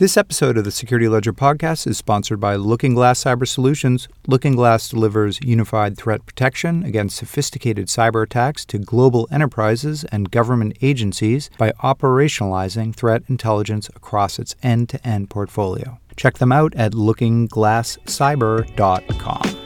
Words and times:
This 0.00 0.16
episode 0.16 0.56
of 0.56 0.64
the 0.64 0.70
Security 0.70 1.08
Ledger 1.08 1.34
podcast 1.34 1.86
is 1.86 1.98
sponsored 1.98 2.40
by 2.40 2.56
Looking 2.56 2.94
Glass 2.94 3.22
Cyber 3.22 3.46
Solutions. 3.46 4.08
Looking 4.26 4.56
Glass 4.56 4.88
delivers 4.88 5.38
unified 5.42 5.98
threat 5.98 6.24
protection 6.24 6.82
against 6.84 7.18
sophisticated 7.18 7.88
cyber 7.88 8.22
attacks 8.22 8.64
to 8.64 8.78
global 8.78 9.28
enterprises 9.30 10.04
and 10.04 10.30
government 10.30 10.78
agencies 10.80 11.50
by 11.58 11.72
operationalizing 11.82 12.94
threat 12.94 13.24
intelligence 13.28 13.90
across 13.90 14.38
its 14.38 14.56
end 14.62 14.88
to 14.88 15.06
end 15.06 15.28
portfolio. 15.28 15.98
Check 16.16 16.38
them 16.38 16.50
out 16.50 16.74
at 16.76 16.92
lookingglasscyber.com. 16.92 19.59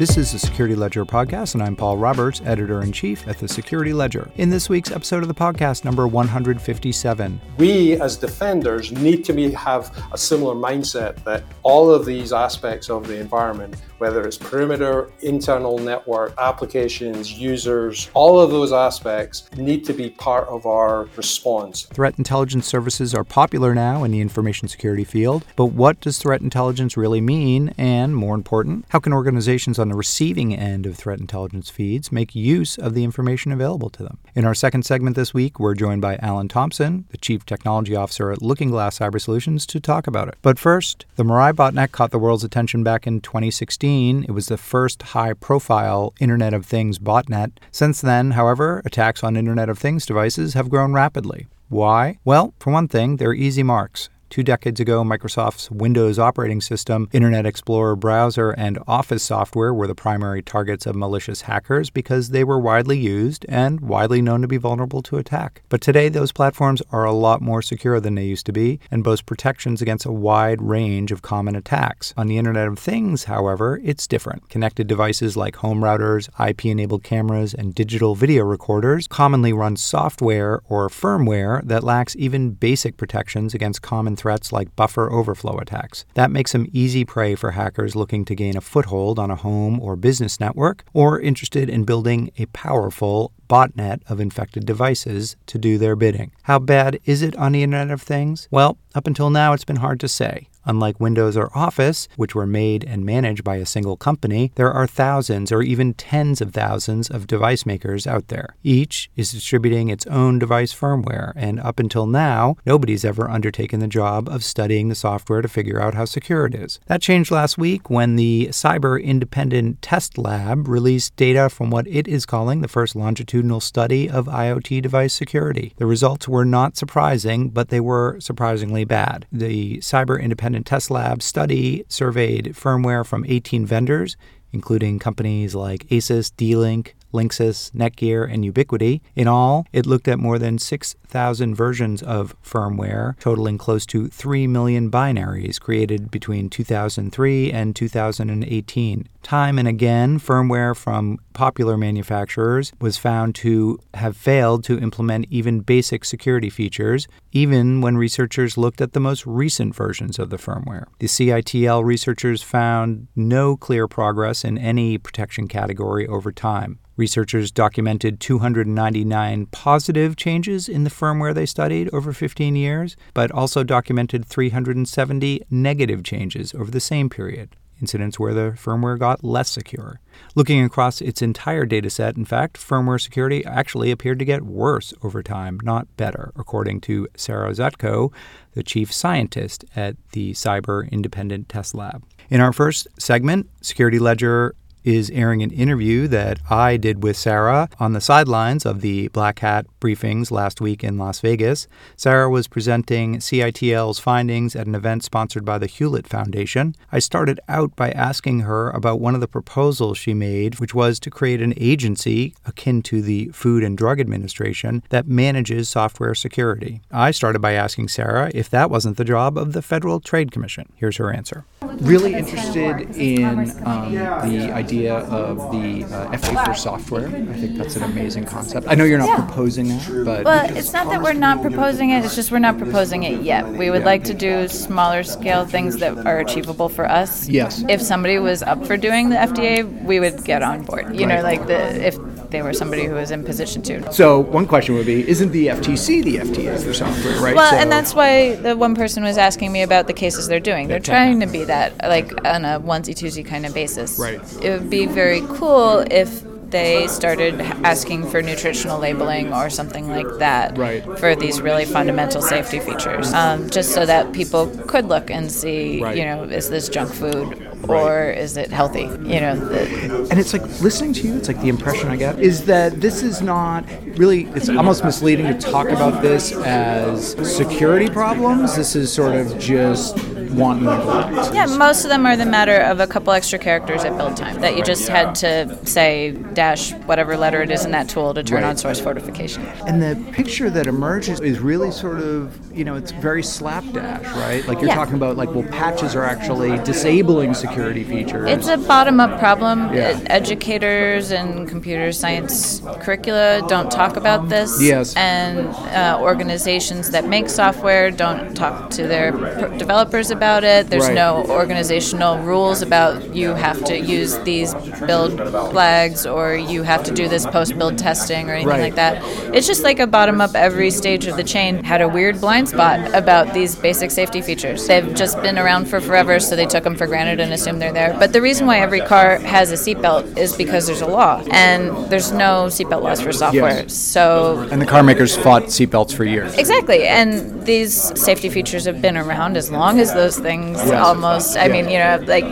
This 0.00 0.16
is 0.16 0.32
the 0.32 0.38
Security 0.38 0.74
Ledger 0.74 1.04
podcast, 1.04 1.52
and 1.52 1.62
I'm 1.62 1.76
Paul 1.76 1.98
Roberts, 1.98 2.40
editor 2.46 2.80
in 2.80 2.90
chief 2.90 3.28
at 3.28 3.36
the 3.36 3.46
Security 3.46 3.92
Ledger. 3.92 4.30
In 4.38 4.48
this 4.48 4.66
week's 4.66 4.90
episode 4.90 5.22
of 5.22 5.28
the 5.28 5.34
podcast, 5.34 5.84
number 5.84 6.08
157, 6.08 7.38
we 7.58 8.00
as 8.00 8.16
defenders 8.16 8.92
need 8.92 9.26
to 9.26 9.50
have 9.50 9.94
a 10.10 10.16
similar 10.16 10.54
mindset 10.54 11.22
that 11.24 11.44
all 11.64 11.90
of 11.90 12.06
these 12.06 12.32
aspects 12.32 12.88
of 12.88 13.08
the 13.08 13.20
environment, 13.20 13.76
whether 14.00 14.26
it's 14.26 14.38
perimeter, 14.38 15.10
internal 15.20 15.78
network, 15.78 16.34
applications, 16.38 17.32
users, 17.32 18.10
all 18.14 18.40
of 18.40 18.50
those 18.50 18.72
aspects 18.72 19.50
need 19.56 19.84
to 19.84 19.92
be 19.92 20.08
part 20.08 20.48
of 20.48 20.64
our 20.64 21.04
response. 21.16 21.82
Threat 21.82 22.14
intelligence 22.16 22.66
services 22.66 23.14
are 23.14 23.24
popular 23.24 23.74
now 23.74 24.02
in 24.02 24.10
the 24.10 24.20
information 24.20 24.68
security 24.68 25.04
field, 25.04 25.44
but 25.54 25.66
what 25.66 26.00
does 26.00 26.18
threat 26.18 26.40
intelligence 26.40 26.96
really 26.96 27.20
mean? 27.20 27.74
And 27.76 28.16
more 28.16 28.34
important, 28.34 28.86
how 28.88 29.00
can 29.00 29.12
organizations 29.12 29.78
on 29.78 29.90
the 29.90 29.94
receiving 29.94 30.56
end 30.56 30.86
of 30.86 30.96
threat 30.96 31.20
intelligence 31.20 31.68
feeds 31.68 32.10
make 32.10 32.34
use 32.34 32.78
of 32.78 32.94
the 32.94 33.04
information 33.04 33.52
available 33.52 33.90
to 33.90 34.02
them. 34.02 34.18
In 34.34 34.46
our 34.46 34.54
second 34.54 34.86
segment 34.86 35.14
this 35.14 35.34
week, 35.34 35.60
we're 35.60 35.74
joined 35.74 36.00
by 36.00 36.16
Allan 36.16 36.48
Thomson, 36.48 37.04
the 37.10 37.18
Chief 37.18 37.44
Technology 37.44 37.94
Officer 37.94 38.30
at 38.30 38.40
Looking 38.40 38.70
Glass 38.70 38.98
Cyber 38.98 39.20
Solutions, 39.20 39.66
to 39.66 39.78
talk 39.78 40.06
about 40.06 40.28
it. 40.28 40.36
But 40.40 40.58
first, 40.58 41.04
the 41.16 41.24
Mirai 41.24 41.52
botnet 41.52 41.92
caught 41.92 42.12
the 42.12 42.18
world's 42.18 42.44
attention 42.44 42.82
back 42.82 43.06
in 43.06 43.20
2016. 43.20 43.89
It 43.90 44.30
was 44.30 44.46
the 44.46 44.56
first 44.56 45.02
high 45.02 45.32
profile 45.32 46.14
Internet 46.20 46.54
of 46.54 46.64
Things 46.64 47.00
botnet. 47.00 47.58
Since 47.72 48.00
then, 48.00 48.32
however, 48.32 48.82
attacks 48.84 49.24
on 49.24 49.36
Internet 49.36 49.68
of 49.68 49.78
Things 49.80 50.06
devices 50.06 50.54
have 50.54 50.70
grown 50.70 50.92
rapidly. 50.92 51.48
Why? 51.68 52.18
Well, 52.24 52.54
for 52.60 52.72
one 52.72 52.86
thing, 52.86 53.16
they're 53.16 53.34
easy 53.34 53.64
marks. 53.64 54.08
Two 54.30 54.44
decades 54.44 54.78
ago, 54.78 55.02
Microsoft's 55.02 55.72
Windows 55.72 56.16
operating 56.16 56.60
system, 56.60 57.08
Internet 57.10 57.46
Explorer 57.46 57.96
browser, 57.96 58.52
and 58.52 58.78
Office 58.86 59.24
software 59.24 59.74
were 59.74 59.88
the 59.88 59.94
primary 59.96 60.40
targets 60.40 60.86
of 60.86 60.94
malicious 60.94 61.40
hackers 61.40 61.90
because 61.90 62.28
they 62.28 62.44
were 62.44 62.60
widely 62.60 62.96
used 62.96 63.44
and 63.48 63.80
widely 63.80 64.22
known 64.22 64.40
to 64.40 64.46
be 64.46 64.56
vulnerable 64.56 65.02
to 65.02 65.16
attack. 65.16 65.62
But 65.68 65.80
today, 65.80 66.08
those 66.08 66.30
platforms 66.30 66.80
are 66.92 67.04
a 67.04 67.10
lot 67.10 67.42
more 67.42 67.60
secure 67.60 67.98
than 67.98 68.14
they 68.14 68.24
used 68.24 68.46
to 68.46 68.52
be 68.52 68.78
and 68.88 69.02
boast 69.02 69.26
protections 69.26 69.82
against 69.82 70.06
a 70.06 70.12
wide 70.12 70.62
range 70.62 71.10
of 71.10 71.22
common 71.22 71.56
attacks. 71.56 72.14
On 72.16 72.28
the 72.28 72.38
Internet 72.38 72.68
of 72.68 72.78
Things, 72.78 73.24
however, 73.24 73.80
it's 73.82 74.06
different. 74.06 74.48
Connected 74.48 74.86
devices 74.86 75.36
like 75.36 75.56
home 75.56 75.80
routers, 75.80 76.28
IP 76.48 76.66
enabled 76.66 77.02
cameras, 77.02 77.52
and 77.52 77.74
digital 77.74 78.14
video 78.14 78.44
recorders 78.44 79.08
commonly 79.08 79.52
run 79.52 79.76
software 79.76 80.60
or 80.68 80.88
firmware 80.88 81.66
that 81.66 81.82
lacks 81.82 82.14
even 82.14 82.52
basic 82.52 82.96
protections 82.96 83.54
against 83.54 83.82
common 83.82 84.14
threats 84.20 84.52
like 84.52 84.76
buffer 84.76 85.10
overflow 85.10 85.58
attacks. 85.58 86.04
That 86.14 86.30
makes 86.30 86.52
them 86.52 86.66
easy 86.72 87.04
prey 87.04 87.34
for 87.34 87.52
hackers 87.52 87.96
looking 87.96 88.24
to 88.26 88.34
gain 88.34 88.56
a 88.56 88.60
foothold 88.60 89.18
on 89.18 89.30
a 89.30 89.36
home 89.36 89.80
or 89.80 89.96
business 89.96 90.38
network 90.38 90.84
or 90.92 91.18
interested 91.18 91.68
in 91.70 91.84
building 91.84 92.30
a 92.38 92.46
powerful 92.46 93.32
botnet 93.48 94.00
of 94.08 94.20
infected 94.20 94.66
devices 94.66 95.36
to 95.46 95.58
do 95.58 95.78
their 95.78 95.96
bidding. 95.96 96.30
How 96.42 96.58
bad 96.58 97.00
is 97.04 97.22
it 97.22 97.34
on 97.36 97.52
the 97.52 97.62
Internet 97.62 97.90
of 97.90 98.02
Things? 98.02 98.46
Well, 98.50 98.78
up 98.94 99.06
until 99.06 99.30
now, 99.30 99.52
it's 99.52 99.64
been 99.64 99.76
hard 99.76 99.98
to 100.00 100.08
say. 100.08 100.49
Unlike 100.64 101.00
Windows 101.00 101.36
or 101.36 101.50
Office, 101.56 102.08
which 102.16 102.34
were 102.34 102.46
made 102.46 102.84
and 102.84 103.04
managed 103.04 103.44
by 103.44 103.56
a 103.56 103.66
single 103.66 103.96
company, 103.96 104.52
there 104.56 104.72
are 104.72 104.86
thousands 104.86 105.50
or 105.50 105.62
even 105.62 105.94
tens 105.94 106.40
of 106.40 106.52
thousands 106.52 107.10
of 107.10 107.26
device 107.26 107.64
makers 107.64 108.06
out 108.06 108.28
there. 108.28 108.54
Each 108.62 109.10
is 109.16 109.32
distributing 109.32 109.88
its 109.88 110.06
own 110.06 110.38
device 110.38 110.74
firmware, 110.74 111.32
and 111.36 111.58
up 111.60 111.78
until 111.78 112.06
now, 112.06 112.56
nobody's 112.66 113.04
ever 113.04 113.30
undertaken 113.30 113.80
the 113.80 113.86
job 113.86 114.28
of 114.28 114.44
studying 114.44 114.88
the 114.88 114.94
software 114.94 115.42
to 115.42 115.48
figure 115.48 115.80
out 115.80 115.94
how 115.94 116.04
secure 116.04 116.46
it 116.46 116.54
is. 116.54 116.78
That 116.86 117.02
changed 117.02 117.30
last 117.30 117.58
week 117.58 117.88
when 117.90 118.16
the 118.16 118.48
Cyber 118.50 119.02
Independent 119.02 119.82
Test 119.82 120.18
Lab 120.18 120.68
released 120.68 121.16
data 121.16 121.48
from 121.48 121.70
what 121.70 121.86
it 121.88 122.06
is 122.06 122.26
calling 122.26 122.60
the 122.60 122.68
first 122.68 122.94
longitudinal 122.94 123.60
study 123.60 124.08
of 124.08 124.26
IoT 124.26 124.82
device 124.82 125.14
security. 125.14 125.74
The 125.76 125.86
results 125.86 126.28
were 126.28 126.44
not 126.44 126.76
surprising, 126.76 127.48
but 127.48 127.68
they 127.68 127.80
were 127.80 128.18
surprisingly 128.20 128.84
bad. 128.84 129.26
The 129.32 129.78
Cyber 129.78 130.20
Independent 130.20 130.49
independent 130.50 130.66
test 130.66 130.90
lab 130.90 131.22
study 131.22 131.84
surveyed 131.88 132.54
firmware 132.54 133.06
from 133.06 133.24
18 133.28 133.64
vendors, 133.66 134.16
including 134.52 134.98
companies 134.98 135.54
like 135.54 135.86
Asus, 135.90 136.32
D-Link, 136.36 136.96
Linksys, 137.12 137.70
Netgear, 137.72 138.30
and 138.30 138.44
Ubiquiti. 138.44 139.00
In 139.14 139.28
all, 139.28 139.66
it 139.72 139.86
looked 139.86 140.08
at 140.08 140.18
more 140.18 140.38
than 140.38 140.58
6,000 140.58 141.54
versions 141.54 142.02
of 142.02 142.40
firmware, 142.42 143.18
totaling 143.18 143.58
close 143.58 143.86
to 143.86 144.08
3 144.08 144.46
million 144.46 144.90
binaries 144.90 145.60
created 145.60 146.10
between 146.10 146.48
2003 146.48 147.52
and 147.52 147.74
2018. 147.74 149.08
Time 149.22 149.58
and 149.58 149.68
again, 149.68 150.18
firmware 150.18 150.74
from 150.76 151.18
popular 151.34 151.76
manufacturers 151.76 152.72
was 152.80 152.96
found 152.96 153.34
to 153.34 153.78
have 153.94 154.16
failed 154.16 154.64
to 154.64 154.78
implement 154.78 155.26
even 155.30 155.60
basic 155.60 156.04
security 156.04 156.48
features, 156.48 157.06
even 157.32 157.80
when 157.80 157.96
researchers 157.96 158.56
looked 158.56 158.80
at 158.80 158.92
the 158.92 159.00
most 159.00 159.26
recent 159.26 159.74
versions 159.74 160.18
of 160.18 160.30
the 160.30 160.36
firmware. 160.38 160.86
The 160.98 161.06
CITL 161.06 161.84
researchers 161.84 162.42
found 162.42 163.08
no 163.14 163.56
clear 163.56 163.86
progress 163.86 164.44
in 164.44 164.56
any 164.58 164.98
protection 164.98 165.48
category 165.48 166.06
over 166.06 166.32
time. 166.32 166.78
Researchers 167.00 167.50
documented 167.50 168.20
299 168.20 169.46
positive 169.46 170.16
changes 170.16 170.68
in 170.68 170.84
the 170.84 170.90
firmware 170.90 171.34
they 171.34 171.46
studied 171.46 171.88
over 171.94 172.12
15 172.12 172.54
years, 172.54 172.94
but 173.14 173.30
also 173.30 173.64
documented 173.64 174.26
370 174.26 175.40
negative 175.50 176.04
changes 176.04 176.52
over 176.52 176.70
the 176.70 176.78
same 176.78 177.08
period, 177.08 177.56
incidents 177.80 178.20
where 178.20 178.34
the 178.34 178.54
firmware 178.54 178.98
got 178.98 179.24
less 179.24 179.48
secure. 179.48 179.98
Looking 180.34 180.62
across 180.62 181.00
its 181.00 181.22
entire 181.22 181.64
dataset, 181.64 182.18
in 182.18 182.26
fact, 182.26 182.58
firmware 182.58 183.00
security 183.00 183.42
actually 183.46 183.90
appeared 183.90 184.18
to 184.18 184.26
get 184.26 184.42
worse 184.42 184.92
over 185.02 185.22
time, 185.22 185.58
not 185.62 185.88
better, 185.96 186.32
according 186.36 186.82
to 186.82 187.08
Sarah 187.16 187.52
Zatko, 187.52 188.12
the 188.52 188.62
chief 188.62 188.92
scientist 188.92 189.64
at 189.74 189.96
the 190.12 190.32
Cyber 190.32 190.90
Independent 190.92 191.48
Test 191.48 191.74
Lab. 191.74 192.04
In 192.28 192.42
our 192.42 192.52
first 192.52 192.86
segment, 192.98 193.48
Security 193.62 193.98
Ledger 193.98 194.54
is 194.84 195.10
airing 195.10 195.42
an 195.42 195.50
interview 195.50 196.08
that 196.08 196.38
I 196.50 196.76
did 196.76 197.02
with 197.02 197.16
Sarah 197.16 197.68
on 197.78 197.92
the 197.92 198.00
sidelines 198.00 198.64
of 198.64 198.80
the 198.80 199.08
Black 199.08 199.40
Hat 199.40 199.66
briefings 199.80 200.30
last 200.30 200.60
week 200.60 200.82
in 200.82 200.98
Las 200.98 201.20
Vegas. 201.20 201.68
Sarah 201.96 202.30
was 202.30 202.48
presenting 202.48 203.16
CITL's 203.16 203.98
findings 203.98 204.56
at 204.56 204.66
an 204.66 204.74
event 204.74 205.04
sponsored 205.04 205.44
by 205.44 205.58
the 205.58 205.66
Hewlett 205.66 206.06
Foundation. 206.06 206.74
I 206.92 206.98
started 206.98 207.40
out 207.48 207.76
by 207.76 207.90
asking 207.90 208.40
her 208.40 208.70
about 208.70 209.00
one 209.00 209.14
of 209.14 209.20
the 209.20 209.28
proposals 209.28 209.98
she 209.98 210.14
made, 210.14 210.60
which 210.60 210.74
was 210.74 210.98
to 211.00 211.10
create 211.10 211.42
an 211.42 211.54
agency 211.56 212.34
akin 212.46 212.82
to 212.82 213.02
the 213.02 213.28
Food 213.28 213.62
and 213.62 213.76
Drug 213.76 214.00
Administration 214.00 214.82
that 214.90 215.06
manages 215.06 215.68
software 215.68 216.14
security. 216.14 216.80
I 216.90 217.10
started 217.10 217.40
by 217.40 217.52
asking 217.52 217.88
Sarah 217.88 218.30
if 218.34 218.48
that 218.50 218.70
wasn't 218.70 218.96
the 218.96 219.04
job 219.04 219.36
of 219.36 219.52
the 219.52 219.62
Federal 219.62 220.00
Trade 220.00 220.30
Commission. 220.32 220.72
Here's 220.76 220.96
her 220.96 221.12
answer. 221.12 221.44
Really 221.62 222.14
interested 222.14 222.96
in 222.96 223.50
um, 223.64 223.94
the 223.94 224.50
idea 224.52 224.69
idea 224.70 224.96
of 224.98 225.36
the 225.52 225.84
uh, 225.84 226.10
FDA 226.12 226.44
for 226.44 226.54
software. 226.54 227.08
I 227.08 227.34
think 227.34 227.56
that's 227.56 227.76
an 227.76 227.82
amazing 227.82 228.24
concept. 228.24 228.66
I 228.68 228.74
know 228.74 228.84
you're 228.84 228.98
not 228.98 229.08
yeah. 229.08 229.24
proposing 229.24 229.68
that, 229.68 230.04
but 230.04 230.24
well, 230.24 230.56
it's 230.56 230.72
not 230.72 230.88
that 230.88 231.02
we're 231.02 231.12
not 231.12 231.42
proposing 231.42 231.90
it. 231.90 232.04
It's 232.04 232.14
just 232.14 232.30
we're 232.30 232.38
not 232.38 232.58
proposing 232.58 233.02
it 233.02 233.22
yet. 233.22 233.46
We 233.48 233.70
would 233.70 233.80
yeah. 233.80 233.86
like 233.86 234.04
to 234.04 234.14
do 234.14 234.48
smaller 234.48 235.02
scale 235.02 235.44
things 235.44 235.78
that 235.78 236.06
are 236.06 236.18
achievable 236.18 236.68
for 236.68 236.88
us. 236.88 237.28
Yes. 237.28 237.64
If 237.68 237.80
somebody 237.82 238.18
was 238.18 238.42
up 238.42 238.64
for 238.66 238.76
doing 238.76 239.10
the 239.10 239.16
FDA, 239.16 239.84
we 239.84 240.00
would 240.00 240.24
get 240.24 240.42
on 240.42 240.62
board. 240.62 240.94
You 240.94 241.06
right. 241.06 241.16
know, 241.16 241.22
like 241.22 241.46
the 241.46 241.86
if 241.86 241.96
they 242.30 242.42
were 242.42 242.52
somebody 242.52 242.84
who 242.84 242.94
was 242.94 243.10
in 243.10 243.24
position 243.24 243.62
to. 243.62 243.92
So 243.92 244.20
one 244.20 244.46
question 244.46 244.74
would 244.74 244.86
be, 244.86 245.08
isn't 245.08 245.30
the 245.32 245.48
FTC 245.48 246.02
the 246.04 246.16
FDA 246.16 246.62
for 246.62 246.72
software, 246.72 247.20
right? 247.20 247.34
Well, 247.34 247.50
so 247.50 247.56
and 247.56 247.70
that's 247.70 247.94
why 247.94 248.36
the 248.36 248.56
one 248.56 248.74
person 248.74 249.02
was 249.02 249.18
asking 249.18 249.52
me 249.52 249.62
about 249.62 249.86
the 249.86 249.92
cases 249.92 250.28
they're 250.28 250.40
doing. 250.40 250.68
They're 250.68 250.80
trying 250.80 251.20
to 251.20 251.26
be 251.26 251.44
that, 251.44 251.76
like 251.78 252.12
on 252.26 252.44
a 252.44 252.60
onesie 252.60 252.94
twosie 252.94 253.24
kind 253.24 253.46
of 253.46 253.54
basis. 253.54 253.98
Right. 253.98 254.20
It 254.42 254.58
would 254.58 254.70
be 254.70 254.86
very 254.86 255.20
cool 255.22 255.84
if 255.90 256.22
they 256.50 256.86
started 256.88 257.40
asking 257.64 258.08
for 258.10 258.22
nutritional 258.22 258.78
labeling 258.78 259.32
or 259.32 259.48
something 259.50 259.88
like 259.88 260.18
that 260.18 260.58
right. 260.58 260.82
for 260.98 261.14
these 261.14 261.40
really 261.40 261.64
fundamental 261.64 262.20
safety 262.20 262.58
features, 262.58 263.12
um, 263.12 263.48
just 263.50 263.72
so 263.72 263.86
that 263.86 264.12
people 264.12 264.48
could 264.66 264.86
look 264.86 265.10
and 265.10 265.30
see, 265.30 265.80
right. 265.80 265.96
you 265.96 266.04
know, 266.04 266.24
is 266.24 266.50
this 266.50 266.68
junk 266.68 266.92
food 266.92 267.49
or 267.68 268.10
is 268.10 268.36
it 268.36 268.50
healthy? 268.50 268.82
You 268.82 269.20
know, 269.20 269.36
the, 269.36 270.08
and 270.10 270.18
it's 270.18 270.32
like 270.32 270.42
listening 270.60 270.92
to 270.94 271.06
you. 271.06 271.16
It's 271.16 271.28
like 271.28 271.40
the 271.40 271.48
impression 271.48 271.88
I 271.88 271.96
get 271.96 272.18
is 272.18 272.44
that 272.46 272.80
this 272.80 273.02
is 273.02 273.20
not 273.20 273.64
really. 273.96 274.24
It's 274.34 274.48
almost 274.48 274.84
misleading 274.84 275.26
to 275.26 275.34
talk 275.34 275.68
about 275.68 276.02
this 276.02 276.32
as 276.32 277.12
security 277.36 277.88
problems. 277.88 278.56
This 278.56 278.76
is 278.76 278.92
sort 278.92 279.14
of 279.14 279.38
just 279.38 279.98
want 280.34 280.62
neglect. 280.62 281.34
Yeah, 281.34 281.46
most 281.46 281.84
of 281.84 281.90
them 281.90 282.06
are 282.06 282.16
the 282.16 282.26
matter 282.26 282.56
of 282.60 282.80
a 282.80 282.86
couple 282.86 283.12
extra 283.12 283.38
characters 283.38 283.84
at 283.84 283.96
build 283.96 284.16
time 284.16 284.40
that 284.40 284.56
you 284.56 284.62
just 284.62 284.88
had 284.88 285.14
to 285.16 285.58
say 285.66 286.12
dash 286.34 286.72
whatever 286.86 287.16
letter 287.16 287.42
it 287.42 287.50
is 287.50 287.64
in 287.64 287.70
that 287.72 287.88
tool 287.88 288.14
to 288.14 288.22
turn 288.22 288.42
Right. 288.42 288.48
on 288.50 288.56
source 288.56 288.80
fortification. 288.80 289.44
And 289.66 289.82
the 289.82 289.96
picture 290.12 290.50
that 290.50 290.66
emerges 290.66 291.20
is 291.20 291.38
really 291.40 291.70
sort 291.70 291.98
of, 291.98 292.38
you 292.56 292.64
know, 292.64 292.76
it's 292.76 292.92
very 292.92 293.22
slapdash, 293.22 294.04
right? 294.16 294.46
Like 294.46 294.58
you're 294.60 294.68
Yeah. 294.68 294.74
talking 294.76 294.94
about, 294.94 295.16
like, 295.16 295.34
well, 295.34 295.44
patches 295.50 295.96
are 295.96 296.04
actually 296.04 296.58
disabling 296.58 297.34
security 297.34 297.84
features. 297.84 298.28
It's 298.30 298.48
a 298.48 298.56
bottom 298.56 299.00
up 299.00 299.18
problem. 299.18 299.74
Yeah. 299.74 299.98
Educators 300.06 301.10
and 301.10 301.48
computer 301.48 301.90
science 301.92 302.62
curricula 302.80 303.42
don't 303.48 303.70
talk 303.70 303.96
about 303.96 304.28
this. 304.28 304.60
Yes. 304.62 304.94
And 304.96 305.48
uh, 305.74 305.98
organizations 306.00 306.90
that 306.90 307.06
make 307.08 307.28
software 307.28 307.90
don't 307.90 308.34
talk 308.36 308.70
to 308.70 308.86
their 308.86 309.12
pr- 309.12 309.56
developers 309.58 310.10
about 310.10 310.19
it. 310.22 310.68
There's 310.70 310.86
Right. 310.86 310.94
no 310.94 311.24
organizational 311.28 312.18
rules 312.18 312.62
about 312.62 313.14
you 313.14 313.34
have 313.34 313.64
to 313.64 313.78
use 313.78 314.18
these 314.18 314.54
build 314.86 315.18
flags 315.50 316.06
or 316.06 316.34
you 316.36 316.62
have 316.62 316.82
to 316.84 316.92
do 316.92 317.08
this 317.08 317.26
post 317.26 317.56
build 317.58 317.78
testing 317.78 318.28
or 318.28 318.34
anything 318.34 318.48
Right. 318.48 318.60
like 318.62 318.74
that. 318.76 319.02
It's 319.34 319.46
just 319.46 319.62
like 319.62 319.78
a 319.80 319.86
bottom 319.86 320.20
up 320.20 320.34
every 320.34 320.70
stage 320.70 321.06
of 321.06 321.16
the 321.16 321.24
chain 321.24 321.62
had 321.64 321.80
a 321.80 321.88
weird 321.88 322.20
blind 322.20 322.48
spot 322.48 322.80
about 322.94 323.32
these 323.34 323.54
basic 323.54 323.90
safety 323.90 324.20
features. 324.20 324.66
They've 324.66 324.94
just 324.94 325.20
been 325.22 325.38
around 325.38 325.66
for 325.68 325.80
forever, 325.80 326.20
so 326.20 326.36
they 326.36 326.46
took 326.46 326.64
them 326.64 326.74
for 326.76 326.86
granted 326.86 327.20
and 327.20 327.32
assumed 327.32 327.60
they're 327.62 327.72
there. 327.72 327.96
But 327.98 328.12
the 328.12 328.20
reason 328.20 328.46
why 328.46 328.58
every 328.60 328.80
car 328.80 329.18
has 329.18 329.50
a 329.52 329.54
seatbelt 329.56 330.16
is 330.18 330.34
because 330.34 330.66
there's 330.66 330.80
a 330.82 330.86
law, 330.86 331.22
and 331.30 331.70
there's 331.90 332.12
no 332.12 332.46
seatbelt 332.48 332.82
laws 332.82 333.00
for 333.00 333.12
software. 333.12 333.62
Yes. 333.62 333.72
So 333.74 334.46
and 334.50 334.60
the 334.60 334.66
car 334.66 334.82
makers 334.82 335.16
fought 335.16 335.44
seatbelts 335.44 335.92
for 335.94 336.04
years. 336.04 336.34
Exactly, 336.36 336.86
and 336.86 337.44
these 337.44 337.92
safety 338.00 338.28
features 338.28 338.64
have 338.64 338.80
been 338.82 338.96
around 338.96 339.36
as 339.36 339.50
long 339.50 339.78
as 339.80 339.92
those 339.94 340.09
things. 340.18 340.56
Yes. 340.58 340.72
Almost, 340.72 341.36
I 341.36 341.48
mean, 341.48 341.68
you 341.68 341.78
know, 341.78 342.02
like 342.06 342.24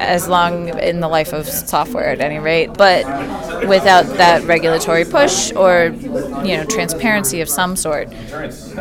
as 0.00 0.28
long 0.28 0.68
in 0.78 1.00
the 1.00 1.08
life 1.08 1.32
of 1.32 1.46
software 1.48 2.08
at 2.10 2.20
any 2.20 2.38
rate. 2.38 2.74
But 2.74 3.04
without 3.66 4.04
that 4.18 4.44
regulatory 4.44 5.04
push 5.04 5.52
or 5.52 5.94
you 6.44 6.56
know 6.56 6.64
transparency 6.64 7.40
of 7.40 7.48
some 7.48 7.76
sort, 7.76 8.10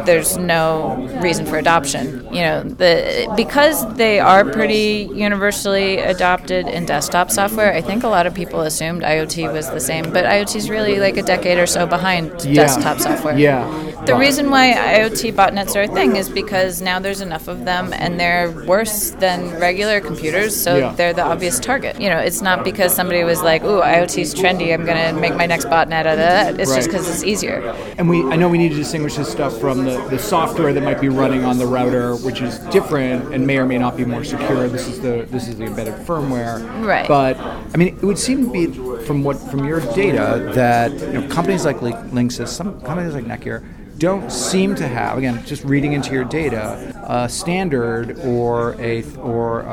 there's 0.05 0.37
no 0.37 0.95
reason 1.21 1.45
for 1.45 1.57
adoption. 1.57 2.25
You 2.33 2.41
know, 2.41 2.63
the 2.63 3.31
because 3.35 3.93
they 3.95 4.19
are 4.19 4.43
pretty 4.43 5.09
universally 5.13 5.97
adopted 5.97 6.67
in 6.67 6.85
desktop 6.85 7.31
software. 7.31 7.73
I 7.73 7.81
think 7.81 8.03
a 8.03 8.07
lot 8.09 8.27
of 8.27 8.33
people 8.33 8.61
assumed 8.61 9.01
IoT 9.03 9.51
was 9.53 9.69
the 9.69 9.79
same, 9.79 10.11
but 10.11 10.25
IoT 10.25 10.55
is 10.55 10.69
really 10.69 10.99
like 10.99 11.17
a 11.17 11.23
decade 11.23 11.57
or 11.57 11.67
so 11.67 11.85
behind 11.85 12.31
Yeah. 12.43 12.55
desktop 12.55 12.99
software. 12.99 13.37
Yeah. 13.37 13.65
The 14.05 14.15
reason 14.15 14.51
why 14.51 14.73
IoT 14.73 15.33
botnets 15.33 15.75
are 15.75 15.83
a 15.83 15.87
thing 15.87 16.15
is 16.15 16.29
because 16.29 16.81
now 16.81 16.99
there's 16.99 17.21
enough 17.21 17.47
of 17.47 17.65
them 17.65 17.93
and 17.93 18.19
they're 18.19 18.24
worse 18.65 19.11
than 19.11 19.59
regular 19.59 19.99
computers, 20.01 20.55
so 20.55 20.75
Yeah. 20.77 20.93
they're 20.95 21.13
the 21.13 21.23
obvious 21.23 21.59
target. 21.59 21.99
You 21.99 22.09
know, 22.09 22.17
it's 22.17 22.41
not 22.41 22.63
because 22.63 22.93
somebody 22.93 23.23
was 23.23 23.41
like, 23.41 23.63
"Ooh, 23.63 23.81
IoT's 23.81 24.33
trendy. 24.35 24.73
I'm 24.73 24.85
going 24.85 24.97
to 24.97 25.13
make 25.19 25.35
my 25.35 25.45
next 25.45 25.65
botnet 25.65 26.05
out 26.05 26.07
of 26.07 26.17
that." 26.17 26.59
It's 26.59 26.73
just 26.75 26.87
because 26.89 27.09
it's 27.09 27.23
easier. 27.23 27.57
And 27.97 28.09
we, 28.09 28.23
I 28.33 28.35
know 28.35 28.49
we 28.49 28.57
need 28.57 28.69
to 28.69 28.75
distinguish 28.75 29.15
this 29.15 29.29
stuff 29.31 29.57
from 29.59 29.85
the, 29.85 29.97
the 30.09 30.19
software 30.19 30.73
that 30.73 30.83
might 30.83 31.01
be 31.01 31.09
running 31.09 31.43
on 31.45 31.57
the 31.57 31.65
router, 31.67 32.15
which 32.17 32.41
is 32.41 32.59
different 32.77 33.33
and 33.33 33.45
may 33.45 33.57
or 33.57 33.65
may 33.65 33.77
not 33.77 33.95
be 33.97 34.05
more 34.05 34.23
secure. 34.23 34.67
This 34.67 34.87
is 34.87 34.99
the 35.01 35.25
this 35.31 35.47
is 35.47 35.57
the 35.57 35.65
embedded 35.65 35.95
firmware. 36.05 36.57
Right. 36.85 37.07
But 37.07 37.37
I 37.39 37.77
mean, 37.77 37.89
it 37.89 38.03
would 38.03 38.19
seem 38.19 38.45
to 38.45 38.51
be 38.51 38.65
from 39.05 39.23
what 39.23 39.37
from 39.51 39.65
your 39.65 39.79
data 39.93 40.51
that 40.55 40.91
you 40.93 41.13
know, 41.21 41.27
companies 41.27 41.65
like 41.65 41.81
Link- 41.81 41.95
Linksys, 42.11 42.47
some 42.49 42.79
companies 42.81 43.13
like 43.13 43.25
Netgear, 43.25 43.63
don't 43.97 44.31
seem 44.31 44.75
to 44.75 44.87
have 44.87 45.17
again 45.17 45.41
just 45.45 45.63
reading 45.63 45.93
into 45.93 46.11
your 46.11 46.25
data 46.25 46.91
a 47.07 47.29
standard 47.29 48.19
or 48.19 48.75
a 48.81 49.03
or 49.17 49.61
a, 49.61 49.67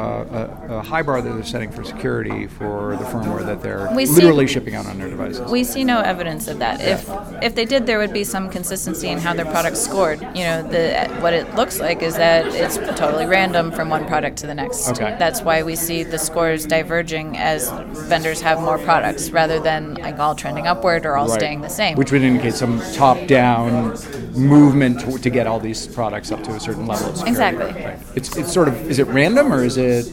a, 0.70 0.76
a 0.76 0.82
high 0.82 1.02
bar 1.02 1.20
that 1.20 1.28
they're 1.32 1.42
setting 1.42 1.70
for 1.70 1.82
security 1.82 2.46
for 2.46 2.96
the 2.96 3.04
firmware 3.04 3.44
that 3.44 3.62
they're 3.62 3.90
We 3.94 4.06
see- 4.06 4.14
literally 4.14 4.46
shipping 4.46 4.74
out 4.74 4.86
on 4.86 4.98
their 4.98 5.08
devices. 5.08 5.50
We 5.50 5.64
see 5.64 5.82
no 5.82 6.00
evidence 6.00 6.46
of 6.48 6.58
that. 6.60 6.80
If 6.80 7.08
if 7.42 7.54
they 7.54 7.64
did, 7.64 7.86
there 7.86 7.98
would 7.98 8.12
be 8.12 8.24
some 8.24 8.48
consistency 8.50 9.08
in 9.08 9.18
how 9.18 9.34
their 9.34 9.46
products 9.46 9.80
scored. 9.80 10.20
You 10.34 10.44
know, 10.44 10.62
the 10.62 11.08
what 11.20 11.32
it 11.32 11.54
looks 11.54 11.80
like 11.80 12.02
is 12.02 12.16
that 12.16 12.46
it's 12.46 12.76
totally 12.98 13.26
random 13.26 13.72
from 13.72 13.88
one 13.88 14.06
product 14.06 14.36
to 14.38 14.46
the 14.46 14.54
next. 14.54 14.88
Okay. 14.90 15.16
That's 15.18 15.42
why 15.42 15.62
we 15.62 15.74
see 15.74 16.02
the 16.04 16.18
scores 16.18 16.66
diverging 16.66 17.36
as 17.38 17.70
vendors 18.08 18.40
have 18.42 18.60
more 18.60 18.78
products, 18.78 19.30
rather 19.30 19.58
than 19.58 19.94
like 19.94 20.18
all 20.18 20.34
trending 20.34 20.66
upward 20.66 21.06
or 21.06 21.16
all 21.16 21.28
Right. 21.28 21.38
staying 21.40 21.60
the 21.62 21.68
same. 21.68 21.96
Which 21.96 22.12
would 22.12 22.22
indicate 22.22 22.54
some 22.54 22.80
top-down 22.94 23.96
movement 24.36 25.00
to, 25.00 25.18
to 25.18 25.30
get 25.30 25.46
all 25.46 25.60
these 25.60 25.86
products 25.86 26.30
up 26.32 26.42
to 26.44 26.52
a 26.52 26.60
certain 26.60 26.86
level 26.86 27.08
of 27.10 27.16
security. 27.16 27.30
Exactly. 27.30 27.84
Right. 27.84 27.98
It's, 28.16 28.36
it's 28.36 28.52
sort 28.52 28.68
of 28.68 28.90
is 28.90 28.98
it 28.98 29.06
random 29.08 29.52
or 29.52 29.64
is 29.64 29.76
it 29.76 30.06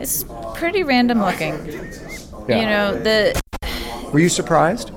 it's 0.00 0.24
pretty 0.54 0.82
random 0.82 1.20
looking. 1.20 1.54
Yeah. 2.48 2.60
You 2.60 2.66
know, 2.66 3.02
the 3.02 3.40
were 4.12 4.20
you 4.20 4.28
surprised? 4.28 4.92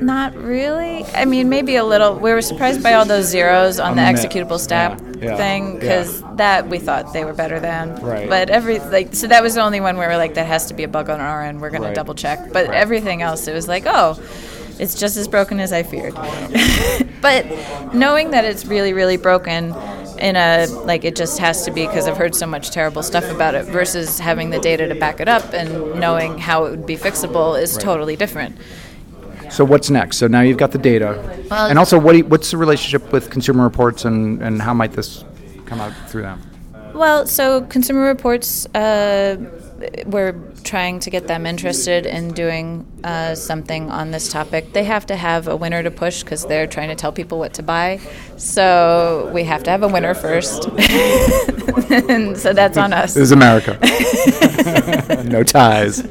not 0.00 0.34
really. 0.34 1.04
I 1.14 1.26
mean, 1.26 1.48
maybe 1.50 1.76
a 1.76 1.84
little. 1.84 2.14
We 2.14 2.32
were 2.32 2.40
surprised 2.40 2.82
by 2.82 2.94
all 2.94 3.04
those 3.04 3.26
zeros 3.26 3.78
on, 3.78 3.90
On 3.90 3.96
the 3.96 4.02
the 4.02 4.08
executable 4.08 4.58
stat 4.58 4.98
Yeah, 5.18 5.24
yeah, 5.24 5.36
thing 5.36 5.74
yeah. 5.74 5.78
because 5.78 6.22
that 6.36 6.68
we 6.68 6.78
thought 6.78 7.12
they 7.12 7.24
were 7.24 7.34
better 7.34 7.60
than. 7.60 7.96
Right. 7.96 8.28
But 8.28 8.48
every 8.50 8.78
like 8.78 9.14
so 9.14 9.26
that 9.26 9.42
was 9.42 9.54
the 9.54 9.60
only 9.62 9.80
one 9.80 9.96
where 9.96 10.08
we're 10.08 10.16
like 10.16 10.34
that 10.34 10.46
has 10.46 10.66
to 10.66 10.74
be 10.74 10.84
a 10.84 10.88
bug 10.88 11.10
on 11.10 11.20
our 11.20 11.42
end. 11.42 11.60
We're 11.60 11.70
gonna 11.70 11.88
Right. 11.88 11.94
double 11.94 12.14
check. 12.14 12.52
But 12.52 12.68
Right. 12.68 12.76
everything 12.76 13.20
else, 13.22 13.46
it 13.46 13.52
was 13.54 13.68
like 13.68 13.84
oh. 13.86 14.18
It's 14.80 14.94
just 14.94 15.16
as 15.18 15.28
broken 15.28 15.60
as 15.60 15.72
I 15.72 15.82
feared. 15.82 16.14
but 17.20 17.44
knowing 17.94 18.30
that 18.30 18.44
it's 18.46 18.64
really, 18.64 18.92
really 18.94 19.18
broken 19.18 19.74
in 20.18 20.36
a, 20.36 20.66
like, 20.84 21.04
it 21.04 21.16
just 21.16 21.38
has 21.38 21.64
to 21.66 21.70
be 21.70 21.86
because 21.86 22.08
I've 22.08 22.16
heard 22.16 22.34
so 22.34 22.46
much 22.46 22.70
terrible 22.70 23.02
stuff 23.02 23.30
about 23.30 23.54
it 23.54 23.66
versus 23.66 24.18
having 24.18 24.50
the 24.50 24.58
data 24.58 24.88
to 24.88 24.94
back 24.94 25.20
it 25.20 25.28
up 25.28 25.52
and 25.52 26.00
knowing 26.00 26.38
how 26.38 26.64
it 26.64 26.70
would 26.70 26.86
be 26.86 26.96
fixable 26.96 27.60
is 27.60 27.74
Right. 27.74 27.82
totally 27.84 28.16
different. 28.16 28.56
So 29.50 29.64
what's 29.64 29.90
next? 29.90 30.16
So 30.16 30.28
now 30.28 30.40
you've 30.40 30.58
got 30.58 30.72
the 30.72 30.78
data, 30.78 31.22
Well- 31.50 31.66
and 31.66 31.78
also 31.78 31.98
what 31.98 32.16
you, 32.16 32.24
what's 32.24 32.50
the 32.50 32.56
relationship 32.56 33.12
with 33.12 33.30
Consumer 33.30 33.64
Reports 33.64 34.04
and, 34.04 34.40
and 34.42 34.62
how 34.62 34.72
might 34.72 34.92
this 34.92 35.24
come 35.66 35.80
out 35.80 35.92
through 36.08 36.22
them? 36.22 36.40
Well, 36.94 37.26
so 37.26 37.62
Consumer 37.62 38.06
Reports, 38.06 38.66
uh, 38.74 39.36
we're 40.06 40.32
trying 40.64 41.00
to 41.00 41.10
get 41.10 41.26
them 41.26 41.46
interested 41.46 42.06
in 42.06 42.32
doing 42.32 42.86
uh, 43.04 43.34
something 43.34 43.90
on 43.90 44.10
this 44.10 44.30
topic. 44.30 44.72
They 44.72 44.84
have 44.84 45.06
to 45.06 45.16
have 45.16 45.48
a 45.48 45.56
winner 45.56 45.82
to 45.82 45.90
push 45.90 46.22
because 46.22 46.44
they're 46.44 46.66
trying 46.66 46.88
to 46.88 46.94
tell 46.94 47.12
people 47.12 47.38
what 47.38 47.54
to 47.54 47.62
buy. 47.62 48.00
So 48.36 49.30
we 49.32 49.44
have 49.44 49.62
to 49.64 49.70
have 49.70 49.82
a 49.82 49.88
winner 49.88 50.14
first. 50.14 50.66
and 51.90 52.36
so 52.44 52.52
that's 52.52 52.76
on 52.76 52.92
us. 52.92 53.14
This 53.14 53.24
is 53.24 53.32
America. 53.32 53.78
no 55.26 55.42
ties. 55.42 56.04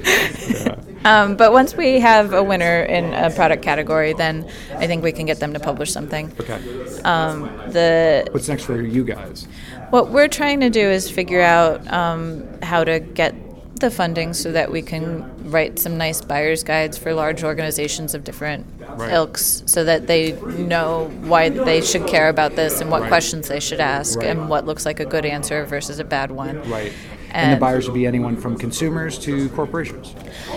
Um, 1.05 1.38
but 1.38 1.53
once 1.53 1.75
we 1.75 2.00
have 2.00 2.34
a 2.34 2.43
winner 2.43 2.84
in 2.84 3.13
a 3.13 3.29
product 3.29 3.63
category, 3.63 4.13
then 4.13 4.50
I 4.75 4.88
think 4.88 5.03
we 5.03 5.12
can 5.12 5.25
get 5.25 5.39
them 5.39 5.53
to 5.53 5.60
publish 5.60 5.91
something. 5.91 6.32
Okay. 6.39 7.01
Um, 7.03 7.43
the 7.67 8.27
What's 8.32 8.50
next 8.50 8.65
for 8.65 8.82
you 8.82 9.03
guys? 9.03 9.48
What 9.91 10.10
we're 10.10 10.27
trying 10.27 10.60
to 10.60 10.70
do 10.70 10.82
is 10.82 11.10
figure 11.10 11.41
out 11.41 11.91
um, 11.91 12.48
how 12.62 12.84
to 12.84 13.00
get 13.00 13.34
the 13.79 13.91
funding 13.91 14.33
so 14.33 14.51
that 14.51 14.71
we 14.71 14.81
can 14.81 15.50
write 15.50 15.79
some 15.79 15.98
nice 15.98 16.21
buyer's 16.21 16.63
guides 16.63 16.98
for 16.98 17.13
large 17.13 17.43
organizations 17.43 18.13
of 18.13 18.24
different 18.24 18.65
Right. 18.95 19.12
ilks 19.13 19.63
so 19.65 19.83
that 19.83 20.07
they 20.07 20.33
know 20.57 21.09
why 21.21 21.50
they 21.50 21.81
should 21.81 22.07
care 22.07 22.29
about 22.29 22.55
this 22.55 22.81
and 22.81 22.89
what 22.91 23.01
Right. 23.01 23.07
questions 23.09 23.48
they 23.48 23.59
should 23.59 23.79
ask 23.79 24.17
Right. 24.19 24.27
and 24.27 24.50
what 24.50 24.65
looks 24.65 24.86
like 24.86 25.00
a 25.00 25.05
good 25.05 25.25
answer 25.25 25.63
versus 25.65 26.00
a 26.00 26.03
bad 26.03 26.31
one. 26.31 26.62
Right. 26.69 26.91
And, 27.31 27.53
the 27.53 27.57
buyers 27.59 27.86
would 27.88 27.93
be 27.93 28.07
anyone 28.07 28.36
from 28.36 28.57
consumers 28.57 29.17
to 29.19 29.50
corporations. 29.50 30.15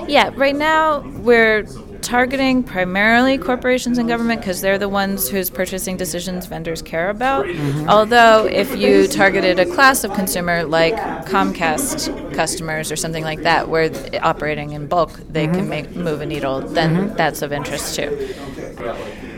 Yeah, 0.08 0.30
right 0.36 0.56
now 0.56 1.00
we're 1.18 1.64
targeting 2.02 2.62
primarily 2.62 3.38
corporations 3.38 3.98
and 3.98 4.08
government 4.08 4.40
because 4.40 4.60
they're 4.60 4.78
the 4.78 4.88
ones 4.88 5.28
whose 5.28 5.48
purchasing 5.48 5.96
decisions 5.96 6.46
vendors 6.46 6.82
care 6.82 7.08
about. 7.10 7.46
Mm-hmm. 7.46 7.88
Although, 7.88 8.46
if 8.46 8.76
you 8.76 9.06
targeted 9.06 9.58
a 9.58 9.66
class 9.66 10.04
of 10.04 10.12
consumer 10.12 10.64
like 10.64 10.94
Comcast 11.26 12.34
customers 12.34 12.92
or 12.92 12.96
something 12.96 13.24
like 13.24 13.42
that, 13.42 13.68
where 13.68 13.90
operating 14.22 14.72
in 14.72 14.86
bulk 14.86 15.20
they 15.30 15.46
mm-hmm. 15.46 15.54
can 15.54 15.68
make 15.68 15.96
move 15.96 16.20
a 16.20 16.26
needle, 16.26 16.60
then 16.60 16.96
mm-hmm. 16.96 17.16
that's 17.16 17.42
of 17.42 17.52
interest 17.52 17.94
too. 17.94 19.31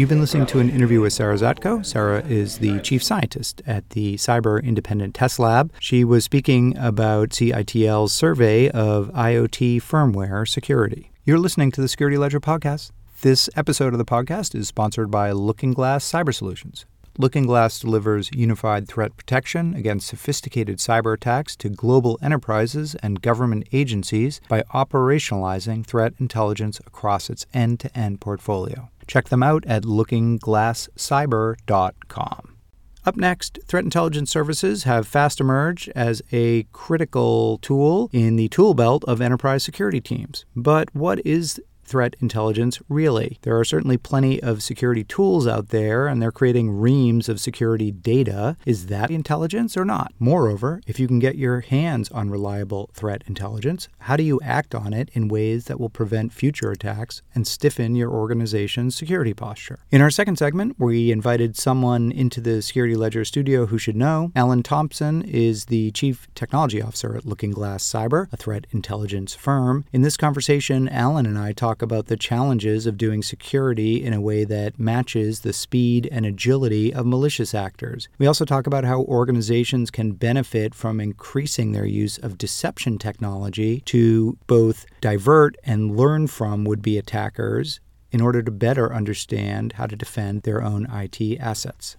You've 0.00 0.08
been 0.08 0.20
listening 0.20 0.46
to 0.46 0.60
an 0.60 0.70
interview 0.70 1.02
with 1.02 1.12
Sarah 1.12 1.34
Zatko. 1.34 1.84
Sarah 1.84 2.24
is 2.26 2.56
the 2.56 2.80
chief 2.80 3.02
scientist 3.02 3.60
at 3.66 3.90
the 3.90 4.14
Cyber 4.14 4.64
Independent 4.64 5.14
Test 5.14 5.38
Lab. 5.38 5.74
She 5.78 6.04
was 6.04 6.24
speaking 6.24 6.74
about 6.78 7.28
CITL's 7.34 8.10
survey 8.10 8.70
of 8.70 9.10
IoT 9.10 9.82
firmware 9.82 10.48
security. 10.48 11.10
You're 11.26 11.38
listening 11.38 11.70
to 11.72 11.82
the 11.82 11.86
Security 11.86 12.16
Ledger 12.16 12.40
podcast. 12.40 12.92
This 13.20 13.50
episode 13.56 13.92
of 13.92 13.98
the 13.98 14.06
podcast 14.06 14.54
is 14.54 14.68
sponsored 14.68 15.10
by 15.10 15.32
Looking 15.32 15.74
Glass 15.74 16.10
Cyber 16.10 16.34
Solutions. 16.34 16.86
Looking 17.18 17.44
Glass 17.44 17.78
delivers 17.78 18.30
unified 18.32 18.88
threat 18.88 19.14
protection 19.18 19.74
against 19.74 20.06
sophisticated 20.06 20.78
cyber 20.78 21.12
attacks 21.12 21.54
to 21.56 21.68
global 21.68 22.18
enterprises 22.22 22.94
and 23.02 23.20
government 23.20 23.68
agencies 23.72 24.40
by 24.48 24.62
operationalizing 24.74 25.84
threat 25.84 26.14
intelligence 26.18 26.80
across 26.86 27.28
its 27.28 27.44
end 27.52 27.80
to 27.80 27.94
end 27.94 28.22
portfolio. 28.22 28.88
Check 29.10 29.28
them 29.28 29.42
out 29.42 29.66
at 29.66 29.82
lookingglasscyber.com. 29.82 32.56
Up 33.04 33.16
next, 33.16 33.58
threat 33.66 33.82
intelligence 33.82 34.30
services 34.30 34.84
have 34.84 35.08
fast 35.08 35.40
emerged 35.40 35.90
as 35.96 36.22
a 36.30 36.62
critical 36.70 37.58
tool 37.58 38.08
in 38.12 38.36
the 38.36 38.48
tool 38.50 38.72
belt 38.72 39.02
of 39.08 39.20
enterprise 39.20 39.64
security 39.64 40.00
teams. 40.00 40.44
But 40.54 40.94
what 40.94 41.20
is 41.26 41.60
threat 41.90 42.14
intelligence 42.20 42.80
really. 42.88 43.38
There 43.42 43.58
are 43.58 43.64
certainly 43.64 43.98
plenty 43.98 44.40
of 44.42 44.62
security 44.62 45.04
tools 45.04 45.46
out 45.46 45.68
there, 45.68 46.06
and 46.06 46.22
they're 46.22 46.30
creating 46.30 46.70
reams 46.70 47.28
of 47.28 47.40
security 47.40 47.90
data. 47.90 48.56
Is 48.64 48.86
that 48.86 49.10
intelligence 49.10 49.76
or 49.76 49.84
not? 49.84 50.12
Moreover, 50.18 50.80
if 50.86 51.00
you 51.00 51.08
can 51.08 51.18
get 51.18 51.36
your 51.36 51.60
hands 51.60 52.08
on 52.10 52.30
reliable 52.30 52.90
threat 52.94 53.24
intelligence, 53.26 53.88
how 54.00 54.16
do 54.16 54.22
you 54.22 54.40
act 54.42 54.74
on 54.74 54.92
it 54.92 55.10
in 55.12 55.28
ways 55.28 55.64
that 55.64 55.80
will 55.80 55.90
prevent 55.90 56.32
future 56.32 56.70
attacks 56.70 57.22
and 57.34 57.46
stiffen 57.46 57.96
your 57.96 58.10
organization's 58.10 58.94
security 58.94 59.34
posture? 59.34 59.80
In 59.90 60.00
our 60.00 60.10
second 60.10 60.36
segment, 60.36 60.76
we 60.78 61.10
invited 61.10 61.56
someone 61.56 62.12
into 62.12 62.40
the 62.40 62.62
Security 62.62 62.94
Ledger 62.94 63.24
studio 63.24 63.66
who 63.66 63.78
should 63.78 63.96
know. 63.96 64.30
Allan 64.36 64.62
Thomson 64.62 65.22
is 65.22 65.64
the 65.64 65.90
Chief 65.90 66.28
Technology 66.36 66.80
Officer 66.80 67.16
at 67.16 67.26
Looking 67.26 67.50
Glass 67.50 67.82
Cyber, 67.82 68.32
a 68.32 68.36
threat 68.36 68.66
intelligence 68.70 69.34
firm. 69.34 69.84
In 69.92 70.02
this 70.02 70.16
conversation, 70.16 70.88
Allan 70.88 71.26
and 71.26 71.38
I 71.38 71.52
talk 71.80 71.84
about 71.86 72.06
the 72.06 72.16
challenges 72.16 72.84
of 72.84 72.98
doing 72.98 73.22
security 73.22 74.04
in 74.04 74.12
a 74.12 74.20
way 74.20 74.44
that 74.44 74.78
matches 74.78 75.40
the 75.40 75.52
speed 75.52 76.06
and 76.12 76.26
agility 76.26 76.92
of 76.92 77.06
malicious 77.06 77.54
actors. 77.54 78.06
We 78.18 78.26
also 78.26 78.44
talk 78.44 78.66
about 78.66 78.84
how 78.84 79.00
organizations 79.04 79.90
can 79.90 80.12
benefit 80.12 80.74
from 80.74 81.00
increasing 81.00 81.72
their 81.72 81.86
use 81.86 82.18
of 82.18 82.36
deception 82.36 82.98
technology 82.98 83.80
to 83.86 84.36
both 84.46 84.84
divert 85.00 85.56
and 85.64 85.96
learn 85.96 86.26
from 86.26 86.64
would 86.64 86.82
be 86.82 86.98
attackers 86.98 87.80
in 88.12 88.20
order 88.20 88.42
to 88.42 88.50
better 88.50 88.92
understand 88.92 89.72
how 89.74 89.86
to 89.86 89.96
defend 89.96 90.42
their 90.42 90.62
own 90.62 90.86
IT 90.92 91.40
assets. 91.40 91.96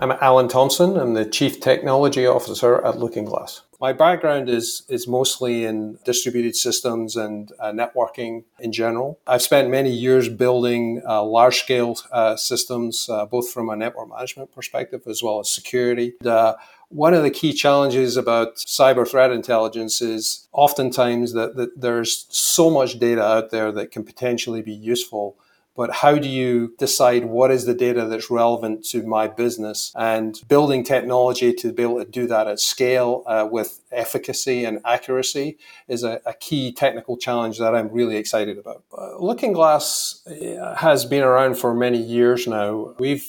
I'm 0.00 0.12
Allan 0.12 0.48
Thomson. 0.48 0.96
I'm 0.96 1.12
the 1.12 1.26
Chief 1.26 1.60
Technology 1.60 2.26
Officer 2.26 2.82
at 2.82 2.98
Looking 2.98 3.26
Glass. 3.26 3.60
My 3.80 3.92
background 3.92 4.48
is 4.48 4.82
is 4.88 5.06
mostly 5.06 5.64
in 5.64 5.98
distributed 6.04 6.56
systems 6.56 7.16
and 7.16 7.52
uh, 7.60 7.72
networking 7.72 8.44
in 8.58 8.72
general. 8.72 9.18
I've 9.26 9.42
spent 9.42 9.70
many 9.70 9.90
years 9.90 10.28
building 10.28 11.02
uh, 11.06 11.22
large 11.22 11.58
scale 11.58 11.98
uh, 12.10 12.36
systems, 12.36 13.08
uh, 13.08 13.26
both 13.26 13.50
from 13.50 13.68
a 13.68 13.76
network 13.76 14.08
management 14.08 14.52
perspective 14.52 15.02
as 15.06 15.22
well 15.22 15.40
as 15.40 15.50
security. 15.50 16.14
Uh, 16.24 16.54
one 16.88 17.14
of 17.14 17.22
the 17.22 17.30
key 17.30 17.52
challenges 17.52 18.16
about 18.16 18.56
cyber 18.56 19.08
threat 19.08 19.32
intelligence 19.32 20.00
is 20.00 20.46
oftentimes 20.52 21.32
that, 21.32 21.56
that 21.56 21.80
there's 21.80 22.26
so 22.30 22.70
much 22.70 22.98
data 23.00 23.22
out 23.22 23.50
there 23.50 23.72
that 23.72 23.90
can 23.90 24.04
potentially 24.04 24.62
be 24.62 24.72
useful 24.72 25.36
but 25.76 25.92
how 25.92 26.16
do 26.16 26.28
you 26.28 26.74
decide 26.78 27.26
what 27.26 27.50
is 27.50 27.66
the 27.66 27.74
data 27.74 28.06
that's 28.06 28.30
relevant 28.30 28.84
to 28.86 29.02
my 29.02 29.28
business 29.28 29.92
and 29.94 30.40
building 30.48 30.82
technology 30.82 31.52
to 31.52 31.72
be 31.72 31.82
able 31.82 31.98
to 31.98 32.10
do 32.10 32.26
that 32.26 32.48
at 32.48 32.58
scale 32.58 33.22
uh, 33.26 33.46
with 33.50 33.80
efficacy 33.92 34.64
and 34.64 34.80
accuracy 34.84 35.58
is 35.86 36.02
a, 36.02 36.20
a, 36.24 36.34
key 36.34 36.72
technical 36.72 37.16
challenge 37.16 37.58
that 37.58 37.74
I'm 37.74 37.90
really 37.90 38.16
excited 38.16 38.58
about. 38.58 38.84
Uh, 38.96 39.18
Looking 39.18 39.52
Glass 39.52 40.26
uh, 40.26 40.74
has 40.76 41.04
been 41.04 41.22
around 41.22 41.56
for 41.56 41.74
many 41.74 41.98
years 41.98 42.46
now. 42.46 42.94
We've 42.98 43.26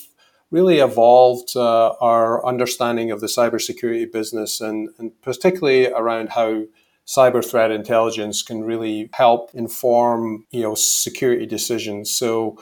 really 0.49 0.79
evolved 0.79 1.55
uh, 1.55 1.93
our 1.99 2.45
understanding 2.45 3.11
of 3.11 3.19
the 3.19 3.27
cybersecurity 3.27 4.11
business 4.11 4.61
and, 4.61 4.89
and 4.97 5.21
particularly 5.21 5.87
around 5.87 6.29
how 6.29 6.63
cyber 7.07 7.43
threat 7.43 7.71
intelligence 7.71 8.43
can 8.43 8.63
really 8.63 9.09
help 9.13 9.49
inform 9.53 10.45
you 10.51 10.61
know 10.61 10.75
security 10.75 11.45
decisions. 11.45 12.11
So 12.11 12.61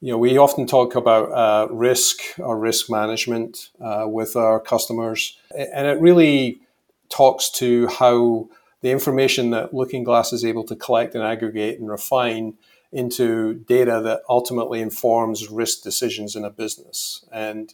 you 0.00 0.12
know 0.12 0.18
we 0.18 0.36
often 0.36 0.66
talk 0.66 0.94
about 0.94 1.30
uh, 1.32 1.72
risk 1.72 2.20
or 2.38 2.58
risk 2.58 2.90
management 2.90 3.70
uh, 3.80 4.06
with 4.06 4.36
our 4.36 4.60
customers, 4.60 5.38
and 5.56 5.86
it 5.86 6.00
really 6.00 6.60
talks 7.08 7.48
to 7.50 7.86
how 7.86 8.48
the 8.80 8.90
information 8.90 9.50
that 9.50 9.72
Looking 9.72 10.04
Glass 10.04 10.32
is 10.32 10.44
able 10.44 10.64
to 10.64 10.76
collect 10.76 11.14
and 11.14 11.24
aggregate 11.24 11.78
and 11.78 11.88
refine 11.88 12.54
into 12.92 13.54
data 13.54 14.00
that 14.04 14.20
ultimately 14.28 14.80
informs 14.80 15.48
risk 15.48 15.82
decisions 15.82 16.36
in 16.36 16.44
a 16.44 16.50
business. 16.50 17.24
And 17.32 17.72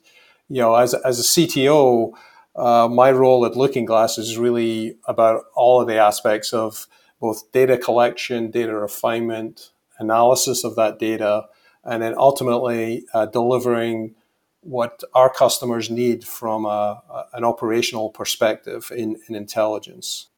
you 0.48 0.60
know, 0.60 0.74
as, 0.74 0.94
as 0.94 1.20
a 1.20 1.22
CTO, 1.22 2.12
uh, 2.56 2.88
my 2.90 3.10
role 3.12 3.46
at 3.46 3.56
Looking 3.56 3.84
Glass 3.84 4.18
is 4.18 4.36
really 4.36 4.96
about 5.06 5.44
all 5.54 5.80
of 5.80 5.86
the 5.86 5.98
aspects 5.98 6.52
of 6.52 6.86
both 7.20 7.52
data 7.52 7.76
collection, 7.76 8.50
data 8.50 8.74
refinement, 8.74 9.70
analysis 9.98 10.64
of 10.64 10.74
that 10.76 10.98
data, 10.98 11.46
and 11.84 12.02
then 12.02 12.14
ultimately 12.16 13.04
uh, 13.14 13.26
delivering 13.26 14.14
what 14.62 15.02
our 15.14 15.30
customers 15.32 15.90
need 15.90 16.24
from 16.24 16.64
a, 16.64 17.02
an 17.32 17.44
operational 17.44 18.10
perspective 18.10 18.90
in, 18.94 19.16
in 19.28 19.34
intelligence. 19.34 20.29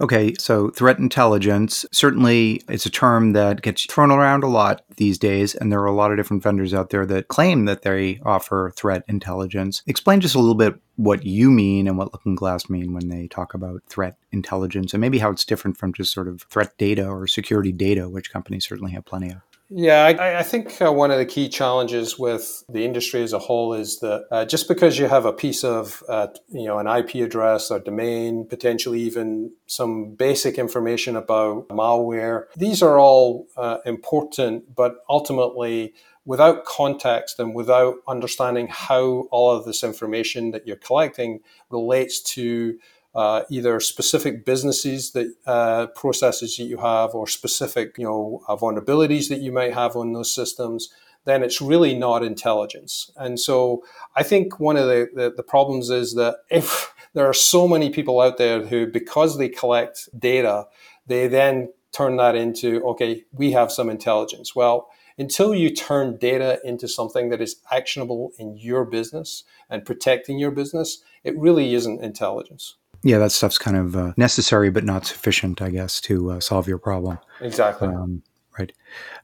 Okay, 0.00 0.34
so 0.38 0.70
threat 0.70 0.98
intelligence 0.98 1.86
certainly 1.92 2.62
it's 2.68 2.86
a 2.86 2.90
term 2.90 3.32
that 3.32 3.62
gets 3.62 3.86
thrown 3.86 4.10
around 4.10 4.42
a 4.42 4.48
lot 4.48 4.82
these 4.96 5.18
days, 5.18 5.54
and 5.54 5.70
there 5.70 5.80
are 5.80 5.86
a 5.86 5.94
lot 5.94 6.10
of 6.10 6.16
different 6.16 6.42
vendors 6.42 6.74
out 6.74 6.90
there 6.90 7.06
that 7.06 7.28
claim 7.28 7.64
that 7.66 7.82
they 7.82 8.20
offer 8.24 8.72
threat 8.76 9.04
intelligence. 9.08 9.82
Explain 9.86 10.20
just 10.20 10.34
a 10.34 10.38
little 10.38 10.54
bit 10.54 10.80
what 10.96 11.24
you 11.24 11.50
mean 11.50 11.86
and 11.86 11.96
what 11.96 12.12
Looking 12.12 12.34
Glass 12.34 12.68
mean 12.68 12.92
when 12.92 13.08
they 13.08 13.28
talk 13.28 13.54
about 13.54 13.82
threat 13.88 14.16
intelligence, 14.32 14.92
and 14.92 15.00
maybe 15.00 15.18
how 15.18 15.30
it's 15.30 15.44
different 15.44 15.76
from 15.76 15.92
just 15.92 16.12
sort 16.12 16.28
of 16.28 16.42
threat 16.42 16.76
data 16.76 17.06
or 17.06 17.26
security 17.26 17.72
data, 17.72 18.08
which 18.08 18.32
companies 18.32 18.66
certainly 18.66 18.92
have 18.92 19.04
plenty 19.04 19.30
of. 19.30 19.40
Yeah, 19.74 20.04
I, 20.04 20.40
I 20.40 20.42
think 20.42 20.82
uh, 20.82 20.92
one 20.92 21.10
of 21.10 21.16
the 21.16 21.24
key 21.24 21.48
challenges 21.48 22.18
with 22.18 22.62
the 22.68 22.84
industry 22.84 23.22
as 23.22 23.32
a 23.32 23.38
whole 23.38 23.72
is 23.72 24.00
that 24.00 24.26
uh, 24.30 24.44
just 24.44 24.68
because 24.68 24.98
you 24.98 25.06
have 25.06 25.24
a 25.24 25.32
piece 25.32 25.64
of, 25.64 26.02
uh, 26.10 26.28
you 26.50 26.66
know, 26.66 26.78
an 26.78 26.86
IP 26.86 27.14
address 27.26 27.70
or 27.70 27.80
domain, 27.80 28.46
potentially 28.46 29.00
even 29.00 29.50
some 29.66 30.14
basic 30.14 30.58
information 30.58 31.16
about 31.16 31.68
malware, 31.68 32.44
these 32.54 32.82
are 32.82 32.98
all 32.98 33.46
uh, 33.56 33.78
important, 33.86 34.74
but 34.74 34.96
ultimately, 35.08 35.94
without 36.26 36.66
context 36.66 37.40
and 37.40 37.54
without 37.54 37.94
understanding 38.06 38.68
how 38.70 39.26
all 39.30 39.50
of 39.50 39.64
this 39.64 39.82
information 39.82 40.50
that 40.50 40.66
you're 40.66 40.76
collecting 40.76 41.40
relates 41.70 42.20
to 42.20 42.78
uh, 43.14 43.42
either 43.50 43.78
specific 43.80 44.44
businesses 44.44 45.12
that 45.12 45.34
uh, 45.46 45.86
processes 45.88 46.56
that 46.56 46.64
you 46.64 46.78
have 46.78 47.14
or 47.14 47.26
specific 47.26 47.98
you 47.98 48.04
know 48.04 48.42
uh, 48.48 48.56
vulnerabilities 48.56 49.28
that 49.28 49.40
you 49.40 49.52
might 49.52 49.74
have 49.74 49.96
on 49.96 50.12
those 50.12 50.34
systems 50.34 50.88
then 51.24 51.44
it's 51.44 51.60
really 51.60 51.94
not 51.94 52.24
intelligence. 52.24 53.10
And 53.16 53.38
so 53.38 53.84
i 54.16 54.22
think 54.22 54.58
one 54.58 54.76
of 54.76 54.86
the, 54.86 55.08
the, 55.14 55.32
the 55.36 55.42
problems 55.42 55.90
is 55.90 56.14
that 56.14 56.36
if 56.50 56.94
there 57.14 57.26
are 57.26 57.34
so 57.34 57.68
many 57.68 57.90
people 57.90 58.20
out 58.20 58.38
there 58.38 58.64
who 58.66 58.86
because 58.86 59.36
they 59.36 59.48
collect 59.48 60.08
data 60.18 60.66
they 61.06 61.28
then 61.28 61.68
turn 61.92 62.16
that 62.16 62.34
into 62.34 62.82
okay 62.84 63.24
we 63.32 63.52
have 63.52 63.70
some 63.70 63.90
intelligence. 63.90 64.56
Well 64.56 64.88
until 65.18 65.54
you 65.54 65.68
turn 65.68 66.16
data 66.16 66.58
into 66.64 66.88
something 66.88 67.28
that 67.28 67.42
is 67.42 67.56
actionable 67.70 68.32
in 68.38 68.56
your 68.56 68.86
business 68.86 69.44
and 69.68 69.84
protecting 69.84 70.38
your 70.38 70.50
business 70.50 71.02
it 71.22 71.36
really 71.36 71.74
isn't 71.74 72.02
intelligence 72.02 72.76
yeah, 73.02 73.18
that 73.18 73.32
stuff's 73.32 73.58
kind 73.58 73.76
of 73.76 73.96
uh, 73.96 74.12
necessary 74.16 74.70
but 74.70 74.84
not 74.84 75.06
sufficient, 75.06 75.60
I 75.60 75.70
guess, 75.70 76.00
to 76.02 76.32
uh, 76.32 76.40
solve 76.40 76.68
your 76.68 76.78
problem. 76.78 77.18
Exactly. 77.40 77.88
Um, 77.88 78.22
right. 78.58 78.72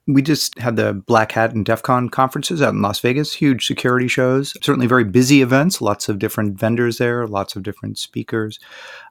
We 0.06 0.22
just 0.22 0.58
had 0.58 0.76
the 0.76 0.94
Black 0.94 1.32
Hat 1.32 1.54
and 1.54 1.64
DEF 1.64 1.82
CON 1.82 2.08
conferences 2.08 2.62
out 2.62 2.74
in 2.74 2.82
Las 2.82 3.00
Vegas, 3.00 3.34
huge 3.34 3.66
security 3.66 4.08
shows, 4.08 4.54
certainly 4.62 4.86
very 4.86 5.04
busy 5.04 5.42
events, 5.42 5.80
lots 5.80 6.08
of 6.08 6.18
different 6.18 6.58
vendors 6.58 6.98
there, 6.98 7.26
lots 7.26 7.54
of 7.54 7.62
different 7.62 7.98
speakers. 7.98 8.58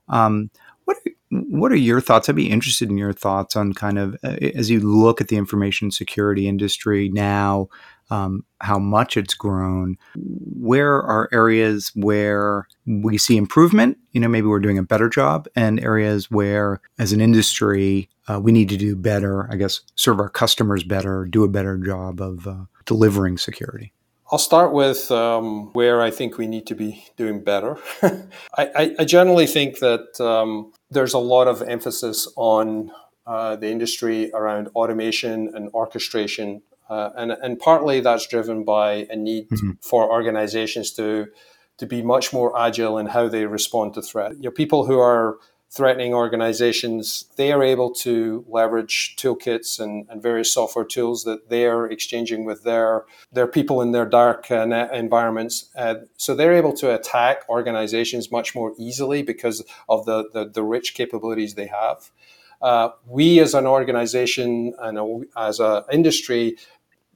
Um, 0.09 0.49
what 0.85 0.97
are, 1.05 1.11
what 1.29 1.71
are 1.71 1.75
your 1.75 2.01
thoughts? 2.01 2.27
I'd 2.27 2.35
be 2.35 2.49
interested 2.49 2.89
in 2.89 2.97
your 2.97 3.13
thoughts 3.13 3.55
on 3.55 3.73
kind 3.73 3.99
of 3.99 4.15
uh, 4.23 4.37
as 4.55 4.69
you 4.69 4.79
look 4.79 5.21
at 5.21 5.27
the 5.27 5.37
information 5.37 5.91
security 5.91 6.47
industry 6.47 7.09
now, 7.09 7.67
um, 8.09 8.43
how 8.61 8.79
much 8.79 9.17
it's 9.17 9.33
grown. 9.33 9.97
Where 10.15 10.95
are 10.95 11.29
areas 11.31 11.91
where 11.95 12.67
we 12.85 13.17
see 13.17 13.37
improvement? 13.37 13.97
You 14.11 14.21
know, 14.21 14.27
maybe 14.27 14.47
we're 14.47 14.59
doing 14.59 14.77
a 14.77 14.83
better 14.83 15.09
job, 15.09 15.47
and 15.55 15.79
areas 15.79 16.31
where, 16.31 16.81
as 16.97 17.11
an 17.11 17.21
industry, 17.21 18.09
uh, 18.27 18.39
we 18.39 18.51
need 18.51 18.69
to 18.69 18.77
do 18.77 18.95
better. 18.95 19.51
I 19.51 19.55
guess 19.55 19.81
serve 19.95 20.19
our 20.19 20.29
customers 20.29 20.83
better, 20.83 21.25
do 21.25 21.43
a 21.43 21.49
better 21.49 21.77
job 21.77 22.21
of 22.21 22.47
uh, 22.47 22.65
delivering 22.85 23.37
security. 23.37 23.93
I'll 24.29 24.39
start 24.39 24.73
with 24.73 25.09
um, 25.09 25.71
where 25.71 26.01
I 26.01 26.11
think 26.11 26.37
we 26.37 26.47
need 26.47 26.67
to 26.67 26.75
be 26.75 27.05
doing 27.15 27.43
better. 27.43 27.77
I, 28.57 28.93
I, 28.99 29.05
generally 29.05 29.47
think 29.47 29.79
that 29.79 30.19
um, 30.19 30.73
there's 30.91 31.13
a 31.13 31.17
lot 31.17 31.47
of 31.47 31.61
emphasis 31.61 32.27
on 32.35 32.91
uh, 33.25 33.55
the 33.55 33.69
industry 33.69 34.29
around 34.33 34.67
automation 34.75 35.49
and 35.53 35.69
orchestration 35.69 36.61
Uh, 36.89 37.09
and, 37.15 37.31
and 37.31 37.59
partly 37.59 37.99
that's 37.99 38.27
driven 38.27 38.63
by 38.63 39.07
a 39.09 39.15
need 39.15 39.49
mm-hmm. 39.49 39.71
for 39.81 40.09
organizations 40.11 40.91
to, 40.93 41.27
to 41.77 41.85
be 41.85 42.01
much 42.01 42.33
more 42.33 42.57
agile 42.59 42.97
in 42.97 43.07
how 43.07 43.27
they 43.27 43.45
respond 43.45 43.93
to 43.93 44.01
threat. 44.01 44.35
You 44.37 44.43
know, 44.43 44.51
people 44.51 44.85
who 44.85 44.99
are 44.99 45.37
threatening 45.69 46.13
organizations, 46.13 47.25
they 47.35 47.51
are 47.51 47.61
able 47.61 47.93
to 47.93 48.45
leverage 48.47 49.15
toolkits 49.17 49.79
and, 49.79 50.07
and 50.09 50.23
various 50.23 50.53
software 50.53 50.85
tools 50.85 51.25
that 51.25 51.49
they're 51.49 51.85
exchanging 51.85 52.45
with 52.45 52.63
their, 52.63 53.03
their 53.33 53.47
people 53.47 53.81
in 53.81 53.91
their 53.91 54.05
dark 54.05 54.49
uh, 54.49 54.65
net 54.65 54.93
environments. 54.95 55.69
Uh, 55.75 55.95
so 56.15 56.33
they're 56.33 56.53
able 56.53 56.73
to 56.73 56.95
attack 56.95 57.43
organizations 57.49 58.31
much 58.31 58.55
more 58.55 58.73
easily 58.77 59.21
because 59.21 59.61
of 59.89 60.05
the, 60.05 60.29
the, 60.33 60.45
the 60.47 60.63
rich 60.63 60.93
capabilities 60.93 61.55
they 61.55 61.67
have. 61.67 62.11
Uh, 62.61 62.89
we 63.05 63.39
as 63.39 63.53
an 63.53 63.67
organization 63.67 64.73
and 64.79 65.25
as 65.35 65.59
an 65.59 65.83
industry 65.91 66.57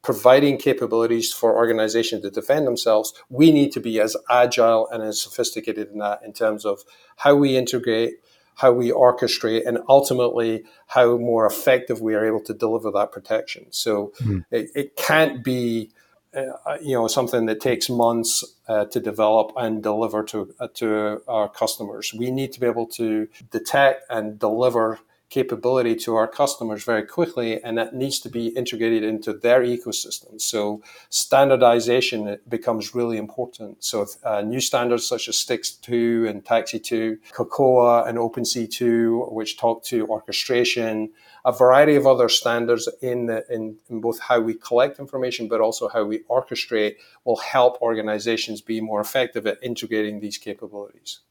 providing 0.02 0.58
capabilities 0.58 1.32
for 1.32 1.56
organizations 1.56 2.24
to 2.24 2.32
defend 2.32 2.66
themselves, 2.66 3.14
we 3.30 3.52
need 3.52 3.72
to 3.72 3.80
be 3.80 4.00
as 4.00 4.18
agile 4.30 4.88
and 4.90 5.04
as 5.04 5.22
sophisticated 5.22 5.92
in 5.92 6.00
that 6.00 6.22
in 6.24 6.34
terms 6.34 6.66
of 6.66 6.84
how 7.18 7.36
we 7.36 7.56
integrate 7.56 8.16
how 8.56 8.72
we 8.72 8.92
orchestrate, 8.92 9.66
and 9.66 9.80
ultimately 9.90 10.64
how 10.88 11.18
more 11.18 11.46
effective 11.46 12.00
we 12.00 12.14
are 12.14 12.26
able 12.26 12.42
to 12.42 12.54
deliver 12.54 12.92
that 12.92 13.12
protection. 13.12 13.66
So 13.72 14.14
mm-hmm. 14.20 14.40
it, 14.52 14.70
it, 14.76 14.96
can't 14.96 15.44
be. 15.44 15.92
Uh, 16.34 16.78
you 16.82 16.94
know 16.94 17.08
something 17.08 17.46
that 17.48 17.60
takes 17.60 17.90
months 17.90 18.46
uh, 18.70 18.86
to 18.86 19.02
develop 19.02 19.52
and 19.58 19.84
deliver 19.84 20.24
to 20.24 20.54
uh, 20.62 20.68
to 20.76 21.22
our 21.28 21.50
customers. 21.50 22.14
We 22.14 22.32
need 22.32 22.54
to 22.54 22.60
be 22.62 22.68
able 22.68 22.86
to 23.02 23.28
detect 23.52 24.04
and 24.10 24.40
deliver 24.40 25.00
capability 25.32 25.96
to 25.96 26.14
our 26.16 26.28
customers 26.28 26.84
very 26.84 27.04
quickly, 27.04 27.64
and 27.64 27.78
that 27.78 27.96
needs 27.96 28.20
to 28.20 28.30
be 28.30 28.48
integrated 28.48 29.02
into 29.02 29.32
their 29.32 29.62
ecosystem. 29.62 30.40
So 30.40 30.84
standardization 31.10 32.38
becomes 32.50 32.94
really 32.94 33.18
important. 33.18 33.82
So 33.84 34.06
uh, 34.26 34.42
new 34.42 34.60
standards 34.60 35.08
such 35.08 35.30
as 35.30 35.38
STIX2 35.38 36.30
and 36.30 36.44
TAXII2, 36.44 37.18
CACAO 37.32 38.08
and 38.08 38.18
OpenC2, 38.18 39.32
which 39.32 39.58
talk 39.58 39.86
to 39.86 40.06
orchestration, 40.08 41.12
a 41.46 41.54
variety 41.54 41.96
of 41.96 42.06
other 42.06 42.28
standards 42.28 42.90
in, 43.02 43.28
the, 43.28 43.46
in, 43.50 43.78
in 43.90 44.02
both 44.02 44.20
how 44.20 44.42
we 44.42 44.54
collect 44.54 45.00
information, 45.00 45.48
but 45.48 45.62
also 45.62 45.88
how 45.88 46.04
we 46.04 46.20
orchestrate 46.30 46.96
will 47.24 47.38
help 47.38 47.82
organizations 47.82 48.60
be 48.62 48.82
more 48.82 49.00
effective 49.00 49.48
at 49.48 49.58
integrating 49.64 50.20
these 50.20 50.38
capabilities. 50.38 51.22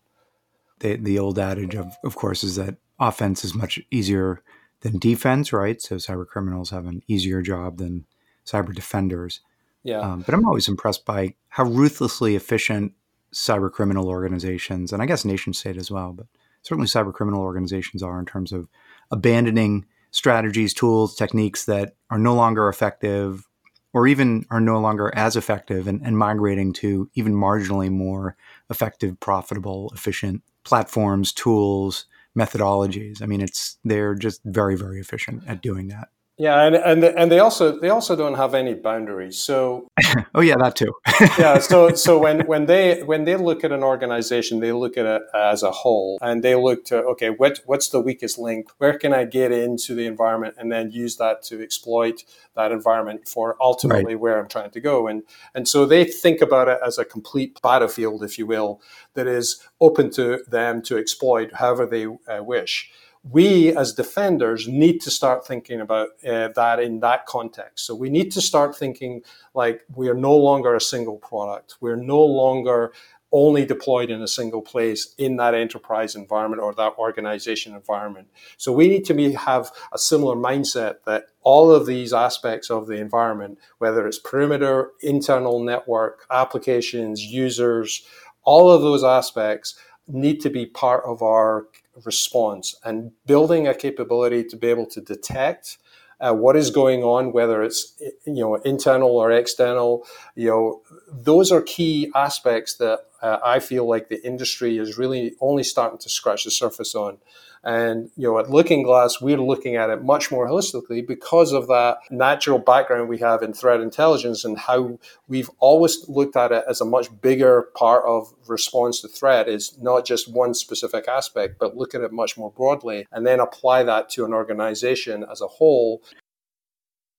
The, 0.81 0.97
the 0.97 1.19
old 1.19 1.39
adage 1.39 1.75
of, 1.75 1.95
of 2.05 2.17
course, 2.17 2.43
is 2.43 2.57
that 2.57 2.77
offense 2.99 3.45
is 3.45 3.55
much 3.55 3.81
easier 3.91 4.43
than 4.81 4.99
defense, 4.99 5.53
right? 5.53 5.81
So 5.81 5.97
cyber 5.97 6.27
criminals 6.27 6.71
have 6.71 6.87
an 6.87 7.03
easier 7.07 7.43
job 7.43 7.79
than 7.79 8.07
cyber 8.47 8.75
defenders. 8.75 9.41
Yeah. 9.83 10.01
Um, 10.01 10.23
but 10.23 10.35
I'm 10.35 10.47
always 10.47 10.69
impressed 10.69 11.05
by 11.05 11.35
how 11.49 11.65
ruthlessly 11.65 12.37
efficient 12.37 12.93
cyber 13.33 13.71
criminal 13.71 14.09
organizations, 14.09 14.93
and 14.93 15.03
I 15.03 15.07
guess 15.07 15.25
nation 15.25 15.53
state 15.53 15.77
as 15.77 15.91
well, 15.91 16.13
but 16.13 16.27
certainly 16.63 16.89
cyber 16.89 17.13
criminal 17.13 17.43
organizations 17.43 18.03
are 18.03 18.19
in 18.19 18.27
terms 18.27 18.53
of 18.53 18.69
abandoning 19.11 19.87
strategies, 20.11 20.75
tools, 20.75 21.15
techniques 21.15 21.65
that 21.67 21.95
are 22.11 22.19
no 22.19 22.35
longer 22.35 22.69
effective 22.69 23.47
or 23.93 24.07
even 24.07 24.45
are 24.51 24.61
no 24.61 24.79
longer 24.81 25.13
as 25.15 25.37
effective 25.37 25.87
and, 25.87 26.01
and 26.05 26.17
migrating 26.17 26.73
to 26.73 27.11
even 27.15 27.35
marginally 27.35 27.91
more 27.91 28.37
effective, 28.69 29.19
profitable, 29.21 29.91
efficient 29.95 30.43
platforms, 30.65 31.33
tools, 31.33 32.07
methodologies. 32.39 33.23
I 33.23 33.27
mean, 33.27 33.41
it's 33.41 33.79
they're 33.85 34.15
just 34.15 34.41
very 34.45 34.77
very 34.77 35.01
efficient 35.01 35.43
at 35.47 35.63
doing 35.63 35.89
that. 35.89 36.09
Yeah, 36.41 36.63
and 36.63 36.75
and 36.75 37.05
and 37.05 37.31
they 37.31 37.39
also 37.39 37.79
they 37.79 37.91
also 37.91 38.17
don't 38.17 38.37
have 38.37 38.55
any 38.55 38.73
boundaries. 38.73 39.39
So 39.39 39.89
oh 40.35 40.41
yeah, 40.41 40.57
that 40.57 40.75
too. 40.75 40.91
yeah, 41.39 41.59
so 41.59 41.91
so 41.91 42.19
when 42.19 42.47
when 42.47 42.65
they 42.65 43.03
when 43.03 43.25
they 43.25 43.37
look 43.37 43.63
at 43.63 43.73
an 43.73 43.83
organization, 43.83 44.59
they 44.61 44.73
look 44.73 44.97
at 44.97 45.05
it 45.05 45.23
as 45.35 45.63
a 45.63 45.71
whole, 45.71 46.17
and 46.23 46.43
they 46.43 46.55
look 46.55 46.87
to 46.87 46.97
okay, 47.13 47.29
what 47.29 47.61
what's 47.67 47.91
the 47.91 48.01
weakest 48.01 48.39
link? 48.39 48.71
Where 48.79 48.99
can 48.99 49.13
I 49.13 49.25
get 49.25 49.53
into 49.53 49.95
the 49.95 50.07
environment, 50.07 50.55
and 50.57 50.73
then 50.73 50.91
use 50.91 51.17
that 51.17 51.43
to 51.43 51.63
exploit 51.63 52.25
that 52.57 52.73
environment 52.73 53.29
for 53.29 53.59
ultimately 53.61 54.15
right. 54.15 54.21
where 54.21 54.41
I'm 54.41 54.49
trying 54.49 54.71
to 54.71 54.81
go. 54.81 55.09
And 55.09 55.25
and 55.55 55.69
so 55.69 55.85
they 55.85 56.07
think 56.07 56.41
about 56.41 56.69
it 56.69 56.79
as 56.83 56.97
a 56.97 57.05
complete 57.05 57.61
battlefield, 57.63 58.25
if 58.25 58.39
you 58.39 58.47
will, 58.47 58.81
that 59.13 59.27
is 59.27 59.63
open 59.79 60.11
to 60.13 60.43
them 60.49 60.81
to 60.83 60.97
exploit 60.97 61.53
however 61.57 61.85
they 61.85 62.07
uh, 62.07 62.43
wish 62.43 62.91
we 63.23 63.77
as 63.77 63.93
defenders 63.93 64.67
need 64.67 65.01
to 65.03 65.11
start 65.11 65.47
thinking 65.47 65.81
about 65.81 66.09
uh, 66.27 66.49
that 66.49 66.81
in 66.81 67.01
that 67.01 67.27
context. 67.27 67.87
So 67.87 67.95
we 67.95 68.09
need 68.09 68.33
to 68.33 68.41
start 68.41 68.77
thinking 68.77 69.23
like 69.55 69.83
we 69.95 70.09
are 70.09 70.15
no 70.15 70.35
longer 70.37 70.75
a 70.75 70.81
single 70.81 71.19
product. 71.19 71.77
We're 71.81 71.97
no 71.97 72.21
longer 72.21 72.93
only 73.33 73.65
deployed 73.65 74.11
in 74.11 74.21
a 74.23 74.29
single 74.29 74.63
place 74.63 75.15
in 75.17 75.37
that 75.37 75.55
enterprise 75.55 76.17
environment 76.17 76.61
or 76.61 76.75
that 76.75 76.95
organization 76.99 77.75
environment. 77.75 78.29
So 78.57 78.73
we 78.73 78.89
need 78.89 79.05
to 79.05 79.15
be, 79.15 79.33
have 79.35 79.71
a 79.93 79.99
similar 79.99 80.35
mindset 80.35 80.97
that 81.07 81.27
all 81.43 81.71
of 81.71 81.87
these 81.87 82.13
aspects 82.13 82.71
of 82.71 82.89
the 82.89 82.95
environment, 82.95 83.59
whether 83.79 84.07
it's 84.07 84.19
perimeter, 84.19 84.91
internal 85.03 85.63
network, 85.63 86.27
applications, 86.31 87.25
users, 87.25 88.05
all 88.43 88.71
of 88.71 88.83
those 88.83 89.05
aspects 89.05 89.77
need 90.09 90.41
to 90.41 90.51
be 90.51 90.67
part 90.67 91.05
of 91.05 91.23
our 91.23 91.67
response 92.05 92.75
and 92.85 93.13
building 93.27 93.67
a 93.67 93.75
capability 93.75 94.45
to 94.45 94.57
be 94.57 94.69
able 94.69 94.87
to 94.87 95.01
detect 95.01 95.79
uh, 96.21 96.35
what 96.35 96.55
is 96.55 96.71
going 96.71 97.03
on, 97.03 97.33
whether 97.33 97.63
it's 97.63 97.95
you 98.27 98.43
know 98.43 98.57
internal 98.57 99.11
or 99.11 99.31
external. 99.31 100.07
You 100.35 100.49
know, 100.49 100.83
those 101.11 101.51
are 101.51 101.63
key 101.63 102.11
aspects 102.15 102.75
that 102.77 103.01
uh, 103.23 103.39
I 103.45 103.59
feel 103.59 103.89
like 103.89 104.09
the 104.09 104.25
industry 104.25 104.79
is 104.79 104.99
really 104.99 105.35
only 105.41 105.65
starting 105.65 105.99
to 105.99 106.09
scratch 106.09 106.45
the 106.45 106.51
surface 106.51 106.95
on. 106.95 107.19
And 107.63 108.11
you 108.17 108.29
know, 108.29 108.39
at 108.39 108.51
Looking 108.51 108.83
Glass, 108.83 109.21
we're 109.21 109.41
looking 109.41 109.77
at 109.77 109.91
it 109.91 110.03
much 110.03 110.31
more 110.31 110.49
holistically 110.49 111.07
because 111.07 111.53
of 111.53 111.67
that 111.69 111.99
natural 112.11 112.59
background 112.59 113.09
we 113.09 113.19
have 113.19 113.43
in 113.43 113.53
threat 113.53 113.81
intelligence 113.81 114.45
and 114.45 114.59
how 114.59 114.99
we've 115.29 115.51
always 115.59 116.09
looked 116.09 116.37
at 116.37 116.53
it 116.53 116.65
as 116.69 116.81
a 116.81 116.87
much 116.87 117.09
bigger 117.21 117.69
part 117.75 118.05
of 118.07 118.33
response 118.47 119.03
to 119.03 119.09
threat 119.09 119.49
is 119.49 119.77
not 119.79 120.07
just 120.07 120.33
one 120.33 120.55
specific 120.55 121.07
aspect, 121.07 121.57
but 121.59 121.77
look 121.77 121.95
at 121.95 122.01
it 122.01 122.13
much 122.13 122.39
more 122.39 122.51
broadly 122.51 123.07
and 123.13 123.27
then 123.27 123.41
apply 123.41 123.83
that 123.83 124.09
to 124.11 124.25
an 124.25 124.33
organization 124.33 125.25
as 125.31 125.43
a 125.43 125.47
whole 125.47 126.03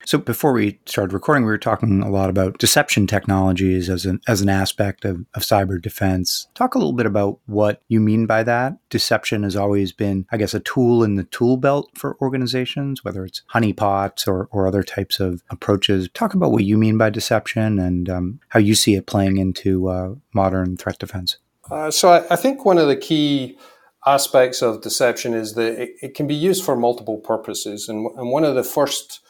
so 0.05 0.17
before 0.17 0.53
we 0.53 0.79
started 0.85 1.13
recording, 1.13 1.43
we 1.43 1.51
were 1.51 1.57
talking 1.57 2.01
a 2.01 2.09
lot 2.09 2.29
about 2.29 2.57
deception 2.57 3.07
technologies 3.07 3.89
as 3.89 4.05
an 4.05 4.21
as 4.27 4.41
an 4.41 4.49
aspect 4.49 5.05
of, 5.05 5.25
of 5.33 5.43
cyber 5.43 5.81
defense. 5.81 6.47
Talk 6.55 6.75
a 6.75 6.77
little 6.77 6.93
bit 6.93 7.05
about 7.05 7.39
what 7.45 7.81
you 7.87 7.99
mean 7.99 8.25
by 8.25 8.43
that. 8.43 8.77
Deception 8.89 9.43
has 9.43 9.55
always 9.55 9.91
been, 9.91 10.25
I 10.31 10.37
guess, 10.37 10.53
a 10.53 10.59
tool 10.59 11.03
in 11.03 11.15
the 11.15 11.23
tool 11.25 11.57
belt 11.57 11.89
for 11.95 12.17
organizations, 12.21 13.03
whether 13.03 13.25
it's 13.25 13.43
honeypots 13.53 14.27
or, 14.27 14.47
or 14.51 14.67
other 14.67 14.83
types 14.83 15.19
of 15.19 15.43
approaches. 15.49 16.09
Talk 16.13 16.33
about 16.33 16.51
what 16.51 16.63
you 16.63 16.77
mean 16.77 16.97
by 16.97 17.09
deception 17.09 17.79
and 17.79 18.09
um, 18.09 18.39
how 18.49 18.59
you 18.59 18.75
see 18.75 18.95
it 18.95 19.05
playing 19.05 19.37
into 19.37 19.89
uh, 19.89 20.15
modern 20.33 20.77
threat 20.77 20.99
defense. 20.99 21.37
Uh, 21.69 21.91
so 21.91 22.09
I, 22.09 22.33
I 22.33 22.35
think 22.35 22.65
one 22.65 22.77
of 22.77 22.87
the 22.87 22.97
key 22.97 23.57
aspects 24.05 24.61
of 24.61 24.81
deception 24.81 25.33
is 25.33 25.53
that 25.53 25.81
it, 25.81 25.91
it 26.01 26.15
can 26.15 26.27
be 26.27 26.35
used 26.35 26.65
for 26.65 26.75
multiple 26.75 27.17
purposes, 27.17 27.87
and, 27.87 28.07
and 28.17 28.31
one 28.31 28.43
of 28.43 28.55
the 28.55 28.63
first 28.63 29.21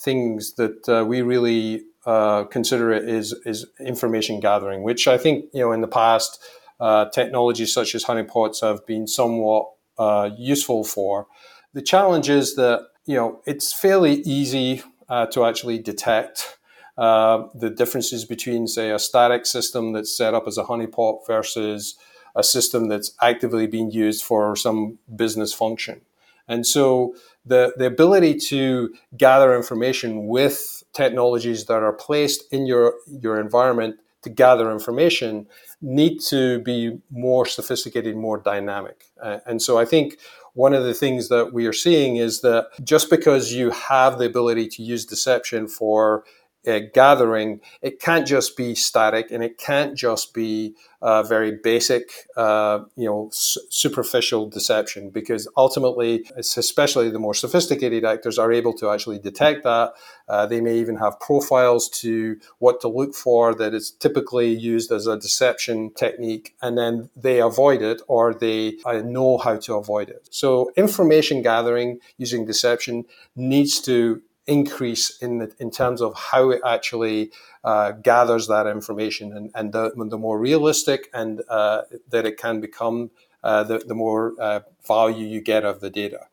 things 0.00 0.54
that 0.54 0.88
uh, 0.88 1.04
we 1.04 1.22
really 1.22 1.82
uh, 2.06 2.44
consider 2.44 2.92
is 2.92 3.34
is 3.44 3.66
information 3.78 4.40
gathering, 4.40 4.82
which 4.82 5.06
I 5.06 5.18
think 5.18 5.46
you 5.52 5.60
know 5.60 5.72
in 5.72 5.80
the 5.80 5.88
past 5.88 6.42
uh, 6.80 7.06
technologies 7.10 7.72
such 7.72 7.94
as 7.94 8.04
honeypots 8.04 8.62
have 8.62 8.86
been 8.86 9.06
somewhat 9.06 9.66
uh, 9.98 10.30
useful 10.36 10.84
for. 10.84 11.26
The 11.74 11.82
challenge 11.82 12.28
is 12.28 12.56
that 12.56 12.86
you 13.04 13.16
know 13.16 13.42
it's 13.46 13.72
fairly 13.72 14.22
easy 14.22 14.82
uh, 15.08 15.26
to 15.26 15.44
actually 15.44 15.78
detect. 15.78 16.56
Uh, 16.98 17.46
the 17.54 17.70
differences 17.70 18.26
between, 18.26 18.66
say, 18.66 18.90
a 18.90 18.98
static 18.98 19.46
system 19.46 19.94
that's 19.94 20.14
set 20.14 20.34
up 20.34 20.46
as 20.46 20.58
a 20.58 20.64
honeypot 20.64 21.20
versus 21.26 21.96
a 22.36 22.42
system 22.42 22.88
that's 22.88 23.14
actively 23.22 23.66
being 23.66 23.90
used 23.90 24.22
for 24.22 24.54
some 24.54 24.98
business 25.16 25.54
function. 25.54 26.02
And 26.46 26.66
so 26.66 27.14
the, 27.44 27.72
the 27.76 27.86
ability 27.86 28.34
to 28.38 28.94
gather 29.16 29.56
information 29.56 30.26
with 30.26 30.82
technologies 30.92 31.66
that 31.66 31.82
are 31.82 31.92
placed 31.92 32.44
in 32.52 32.66
your, 32.66 32.94
your 33.06 33.40
environment 33.40 33.96
to 34.22 34.30
gather 34.30 34.70
information 34.70 35.46
need 35.80 36.20
to 36.20 36.60
be 36.60 36.98
more 37.10 37.46
sophisticated, 37.46 38.16
more 38.16 38.38
dynamic. 38.38 39.04
Uh, 39.22 39.38
and 39.46 39.62
so 39.62 39.78
I 39.78 39.84
think 39.84 40.18
one 40.54 40.74
of 40.74 40.84
the 40.84 40.94
things 40.94 41.28
that 41.28 41.52
we 41.52 41.66
are 41.66 41.72
seeing 41.72 42.16
is 42.16 42.40
that 42.42 42.66
just 42.84 43.08
because 43.08 43.52
you 43.52 43.70
have 43.70 44.18
the 44.18 44.26
ability 44.26 44.68
to 44.68 44.82
use 44.82 45.06
deception 45.06 45.68
for 45.68 46.24
uh, 46.66 46.80
gathering, 46.92 47.60
it 47.82 48.00
can't 48.00 48.26
just 48.26 48.56
be 48.56 48.74
static 48.74 49.30
and 49.30 49.42
it 49.42 49.58
can't 49.58 49.96
just 49.96 50.34
be 50.34 50.74
uh, 51.02 51.22
very 51.22 51.52
basic, 51.62 52.10
uh, 52.36 52.80
you 52.96 53.06
know, 53.06 53.28
s- 53.28 53.56
superficial 53.70 54.48
deception 54.48 55.08
because 55.08 55.48
ultimately, 55.56 56.28
especially 56.36 57.08
the 57.08 57.18
more 57.18 57.32
sophisticated 57.32 58.04
actors 58.04 58.38
are 58.38 58.52
able 58.52 58.74
to 58.74 58.90
actually 58.90 59.18
detect 59.18 59.64
that. 59.64 59.94
Uh, 60.28 60.46
they 60.46 60.60
may 60.60 60.76
even 60.78 60.96
have 60.96 61.18
profiles 61.18 61.88
to 61.88 62.36
what 62.58 62.80
to 62.80 62.88
look 62.88 63.14
for 63.14 63.54
that 63.54 63.72
is 63.72 63.90
typically 63.92 64.52
used 64.52 64.92
as 64.92 65.06
a 65.06 65.16
deception 65.16 65.90
technique, 65.94 66.54
and 66.60 66.76
then 66.76 67.08
they 67.16 67.40
avoid 67.40 67.82
it 67.82 68.02
or 68.06 68.34
they 68.34 68.76
uh, 68.84 69.00
know 69.00 69.38
how 69.38 69.56
to 69.56 69.74
avoid 69.74 70.08
it. 70.10 70.28
So, 70.30 70.70
information 70.76 71.42
gathering 71.42 71.98
using 72.18 72.44
deception 72.44 73.04
needs 73.34 73.80
to 73.82 74.22
increase 74.46 75.18
in 75.18 75.38
the, 75.38 75.52
in 75.58 75.70
terms 75.70 76.00
of 76.00 76.14
how 76.14 76.50
it 76.50 76.60
actually 76.64 77.30
uh, 77.64 77.92
gathers 77.92 78.48
that 78.48 78.66
information 78.66 79.32
and, 79.36 79.50
and 79.54 79.72
the, 79.72 79.92
the 79.96 80.18
more 80.18 80.38
realistic 80.38 81.08
and 81.12 81.42
uh, 81.48 81.82
that 82.08 82.26
it 82.26 82.36
can 82.36 82.60
become 82.60 83.10
uh, 83.42 83.62
the, 83.62 83.78
the 83.78 83.94
more 83.94 84.34
uh, 84.40 84.60
value 84.86 85.26
you 85.26 85.40
get 85.40 85.64
of 85.64 85.80
the 85.80 85.90
data. 85.90 86.26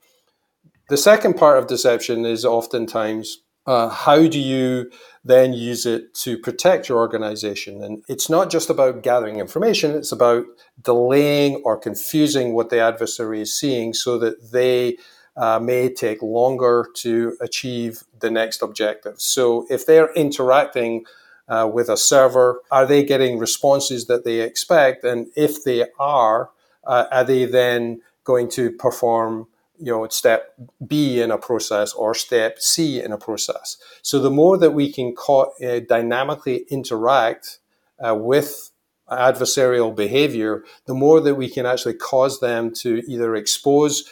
The 0.90 0.98
second 0.98 1.36
part 1.36 1.58
of 1.58 1.68
deception 1.68 2.26
is 2.26 2.46
oftentimes 2.46 3.40
uh, 3.66 3.90
how 3.90 4.26
do 4.28 4.40
you 4.40 4.90
then 5.26 5.52
use 5.52 5.86
it 5.86 6.14
to 6.14 6.38
protect 6.38 6.88
your 6.88 7.00
organization? 7.00 7.84
And 7.84 8.04
it's 8.08 8.30
not 8.30 8.50
just 8.50 8.70
about 8.70 9.04
gathering 9.04 9.40
information 9.40 9.92
it's 9.92 10.14
about 10.14 10.46
delaying 10.82 11.62
or 11.66 11.78
confusing 11.78 12.54
what 12.54 12.70
the 12.70 12.80
adversary 12.80 13.42
is 13.42 13.58
seeing 13.58 13.94
so 13.94 14.18
that 14.20 14.52
they 14.54 14.98
uh, 15.38 15.60
may 15.60 15.94
take 15.94 16.22
longer 16.22 16.88
to 16.96 17.38
achieve 17.40 18.04
the 18.20 18.32
next 18.32 18.62
objective. 18.62 19.22
So 19.22 19.66
if 19.70 19.86
they're 19.86 20.12
interacting 20.14 21.06
uh, 21.48 21.70
with 21.72 21.90
a 21.90 21.98
server, 21.98 22.62
are 22.72 22.86
they 22.86 23.04
getting 23.04 23.38
responses 23.38 24.08
that 24.08 24.26
they 24.26 24.42
expect? 24.42 25.04
And 25.04 25.28
if 25.36 25.64
they 25.64 25.86
are, 26.00 26.50
uh, 26.86 27.06
are 27.12 27.24
they 27.24 27.46
then 27.46 28.02
going 28.24 28.50
to 28.50 28.72
perform 28.72 29.48
you 29.80 29.92
know 29.92 30.08
step 30.08 30.56
B 30.86 31.22
in 31.22 31.30
a 31.30 31.38
process 31.38 31.94
or 31.94 32.16
step 32.16 32.60
C 32.60 33.02
in 33.02 33.12
a 33.12 33.18
process? 33.18 33.78
So 34.02 34.20
the 34.20 34.32
more 34.32 34.58
that 34.58 34.72
we 34.72 34.92
can 34.92 35.14
co- 35.16 35.54
uh, 35.64 35.80
dynamically 35.88 36.66
interact 36.70 37.60
uh, 38.06 38.16
with 38.16 38.72
adversarial 39.10 39.96
behavior, 39.96 40.64
the 40.86 40.94
more 40.94 41.22
that 41.22 41.36
we 41.36 41.50
can 41.50 41.66
actually 41.66 41.94
cause 41.94 42.40
them 42.40 42.74
to 42.74 43.02
either 43.08 43.36
expose 43.36 44.04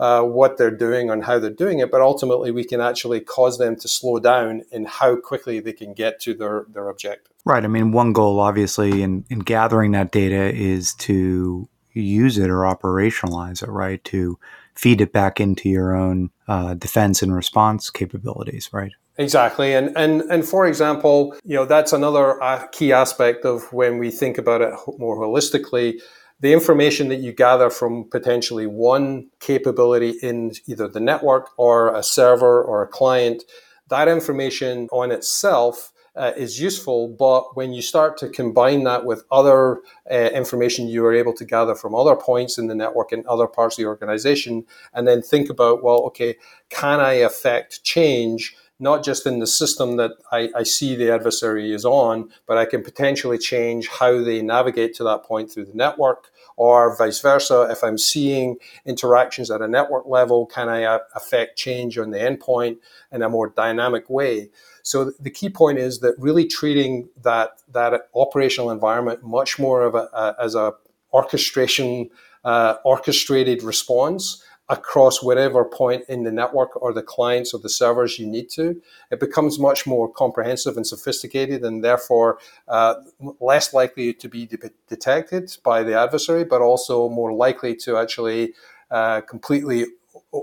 uh, 0.00 0.22
what 0.22 0.56
they're 0.56 0.70
doing 0.70 1.10
and 1.10 1.24
how 1.24 1.38
they're 1.38 1.50
doing 1.50 1.78
it, 1.78 1.90
but 1.90 2.00
ultimately 2.00 2.50
we 2.50 2.64
can 2.64 2.80
actually 2.80 3.20
cause 3.20 3.58
them 3.58 3.76
to 3.76 3.86
slow 3.86 4.18
down 4.18 4.62
in 4.72 4.86
how 4.86 5.14
quickly 5.14 5.60
they 5.60 5.74
can 5.74 5.92
get 5.92 6.18
to 6.18 6.32
their, 6.32 6.64
their 6.72 6.88
objective. 6.88 7.32
Right. 7.44 7.62
I 7.62 7.68
mean, 7.68 7.92
one 7.92 8.14
goal, 8.14 8.40
obviously, 8.40 9.02
in, 9.02 9.26
in 9.28 9.40
gathering 9.40 9.92
that 9.92 10.10
data 10.10 10.54
is 10.54 10.94
to 10.94 11.68
use 11.92 12.38
it 12.38 12.48
or 12.48 12.60
operationalize 12.60 13.62
it, 13.62 13.68
right? 13.68 14.02
To 14.04 14.38
feed 14.74 15.02
it 15.02 15.12
back 15.12 15.38
into 15.38 15.68
your 15.68 15.94
own 15.94 16.30
uh, 16.48 16.74
defense 16.74 17.22
and 17.22 17.34
response 17.34 17.90
capabilities, 17.90 18.70
right? 18.72 18.92
Exactly, 19.18 19.74
and 19.74 19.94
and 19.98 20.22
and 20.30 20.46
for 20.46 20.66
example, 20.66 21.36
you 21.44 21.54
know 21.54 21.66
that's 21.66 21.92
another 21.92 22.42
uh, 22.42 22.66
key 22.68 22.90
aspect 22.90 23.44
of 23.44 23.70
when 23.70 23.98
we 23.98 24.10
think 24.10 24.38
about 24.38 24.62
it 24.62 24.72
more 24.96 25.18
holistically 25.18 26.00
the 26.40 26.52
information 26.52 27.08
that 27.08 27.20
you 27.20 27.32
gather 27.32 27.70
from 27.70 28.08
potentially 28.10 28.66
one 28.66 29.28
capability 29.40 30.14
in 30.22 30.52
either 30.66 30.88
the 30.88 31.00
network 31.00 31.50
or 31.56 31.94
a 31.94 32.02
server 32.02 32.62
or 32.62 32.82
a 32.82 32.88
client, 32.88 33.44
that 33.88 34.08
information 34.08 34.88
on 34.90 35.12
itself 35.12 35.92
uh, 36.16 36.32
is 36.36 36.60
useful. 36.60 37.08
But 37.08 37.56
when 37.56 37.72
you 37.72 37.82
start 37.82 38.16
to 38.18 38.28
combine 38.28 38.84
that 38.84 39.04
with 39.04 39.24
other 39.30 39.80
uh, 40.10 40.14
information 40.14 40.88
you 40.88 41.04
are 41.04 41.14
able 41.14 41.34
to 41.34 41.44
gather 41.44 41.74
from 41.74 41.94
other 41.94 42.16
points 42.16 42.58
in 42.58 42.66
the 42.66 42.74
network 42.74 43.12
and 43.12 43.26
other 43.26 43.46
parts 43.46 43.78
of 43.78 43.82
the 43.82 43.88
organization, 43.88 44.64
and 44.92 45.06
then 45.06 45.22
think 45.22 45.50
about, 45.50 45.84
well, 45.84 46.00
okay, 46.06 46.36
can 46.68 47.00
I 47.00 47.14
affect 47.14 47.84
change? 47.84 48.56
Not 48.80 49.04
just 49.04 49.26
in 49.26 49.38
the 49.38 49.46
system 49.46 49.96
that 49.96 50.12
I, 50.32 50.48
I, 50.56 50.62
see 50.62 50.96
the 50.96 51.12
adversary 51.12 51.72
is 51.72 51.84
on, 51.84 52.30
but 52.46 52.56
I 52.56 52.64
can 52.64 52.82
potentially 52.82 53.38
change 53.38 53.88
how 53.88 54.24
they 54.24 54.40
navigate 54.40 54.94
to 54.94 55.04
that 55.04 55.22
point 55.22 55.52
through 55.52 55.66
the 55.66 55.74
network, 55.74 56.30
or 56.56 56.96
vice 56.96 57.20
versa. 57.20 57.68
If 57.70 57.84
I'm 57.84 57.98
seeing 57.98 58.56
interactions 58.84 59.50
at 59.50 59.62
a 59.62 59.68
network 59.68 60.06
level, 60.06 60.46
can 60.46 60.68
I 60.68 60.84
uh, 60.84 60.98
affect 61.14 61.56
change 61.56 61.96
on 61.98 62.10
the 62.10 62.18
endpoint 62.18 62.78
in 63.12 63.22
a 63.22 63.28
more 63.28 63.48
dynamic 63.48 64.10
way? 64.10 64.50
So 64.82 65.12
the 65.20 65.30
key 65.30 65.50
point 65.50 65.78
is 65.78 66.00
that 66.00 66.14
really 66.18 66.46
treating 66.46 67.08
that 67.22 67.62
that 67.72 68.08
operational 68.14 68.70
environment 68.70 69.22
much 69.22 69.58
more 69.58 69.82
of 69.82 69.94
a, 69.94 70.08
a 70.12 70.36
as 70.42 70.54
a 70.54 70.72
orchestration 71.12 72.10
uh, 72.44 72.76
orchestrated 72.84 73.62
response 73.62 74.42
across 74.70 75.20
whatever 75.20 75.64
point 75.64 76.04
in 76.08 76.22
the 76.22 76.30
network 76.30 76.80
or 76.80 76.92
the 76.92 77.02
clients 77.02 77.52
or 77.52 77.58
the 77.58 77.68
servers 77.68 78.20
you 78.20 78.26
need 78.26 78.48
to. 78.48 78.80
It 79.10 79.18
becomes 79.18 79.58
much 79.58 79.84
more 79.84 80.08
comprehensive 80.08 80.76
and 80.76 80.86
sophisticated 80.86 81.64
and 81.64 81.84
therefore 81.84 82.38
uh, 82.68 82.94
less 83.40 83.74
likely 83.74 84.14
to 84.14 84.28
be 84.28 84.46
de- 84.46 84.70
detected 84.88 85.56
by 85.64 85.82
the 85.82 85.98
adversary, 85.98 86.44
but 86.44 86.62
also 86.62 87.08
more 87.08 87.32
likely 87.32 87.74
to 87.76 87.96
actually 87.96 88.54
uh, 88.92 89.22
completely 89.22 89.86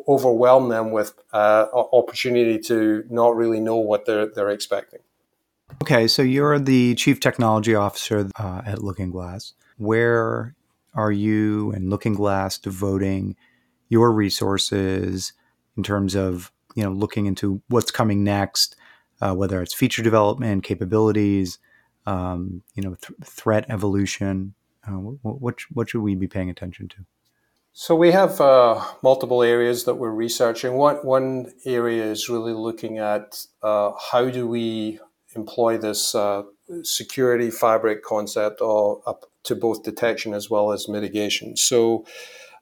overwhelm 0.10 0.68
them 0.68 0.92
with 0.92 1.14
uh, 1.32 1.68
opportunity 1.74 2.60
to 2.60 3.06
not 3.10 3.34
really 3.36 3.62
know 3.62 3.78
what 3.78 4.06
they're, 4.06 4.28
they're 4.28 4.50
expecting. 4.50 5.00
Okay, 5.82 6.08
so 6.08 6.22
you're 6.22 6.60
the 6.60 6.96
chief 6.96 7.22
technology 7.22 7.76
officer 7.76 8.30
uh, 8.38 8.62
at 8.66 8.84
Looking 8.84 9.10
Glass. 9.10 9.54
Where 9.78 10.54
are 10.94 11.12
you 11.12 11.72
and 11.72 11.90
Looking 11.90 12.16
Glass 12.16 12.58
devoting 12.58 13.38
your 13.90 14.12
resources 14.12 15.34
in 15.76 15.84
terms 15.84 16.16
of 16.16 16.52
you 16.76 16.84
know 16.84 16.92
looking 16.92 17.26
into 17.26 17.62
what's 17.70 17.92
coming 17.92 18.24
next, 18.24 18.76
uh, 19.22 19.34
whether 19.34 19.62
it's 19.62 19.74
feature 19.74 20.04
development, 20.04 20.64
capabilities, 20.64 21.60
um, 22.06 22.64
you 22.76 22.84
know, 22.84 22.96
th- 22.96 23.20
threat 23.24 23.66
evolution. 23.70 24.54
Uh, 24.88 24.92
what, 25.22 25.60
what 25.74 25.90
should 25.90 26.02
we 26.02 26.16
be 26.16 26.28
paying 26.28 26.50
attention 26.50 26.88
to? 26.88 26.98
So 27.74 27.96
we 27.96 28.12
have 28.12 28.42
uh, 28.42 28.84
multiple 29.04 29.44
areas 29.44 29.84
that 29.84 29.96
we're 29.96 30.10
researching. 30.10 30.74
One 30.74 30.96
one 30.98 31.52
area 31.64 32.06
is 32.06 32.28
really 32.28 32.54
looking 32.54 32.98
at 32.98 33.46
uh, 33.62 33.92
how 34.12 34.30
do 34.32 34.48
we 34.48 35.00
employ 35.36 35.78
this 35.78 36.16
uh, 36.16 36.44
security 36.82 37.52
fabric 37.52 38.04
concept 38.04 38.62
or 38.62 39.02
up 39.06 39.26
to 39.44 39.56
both 39.56 39.84
detection 39.84 40.34
as 40.34 40.50
well 40.50 40.72
as 40.72 40.90
mitigation. 40.90 41.56
So 41.56 42.06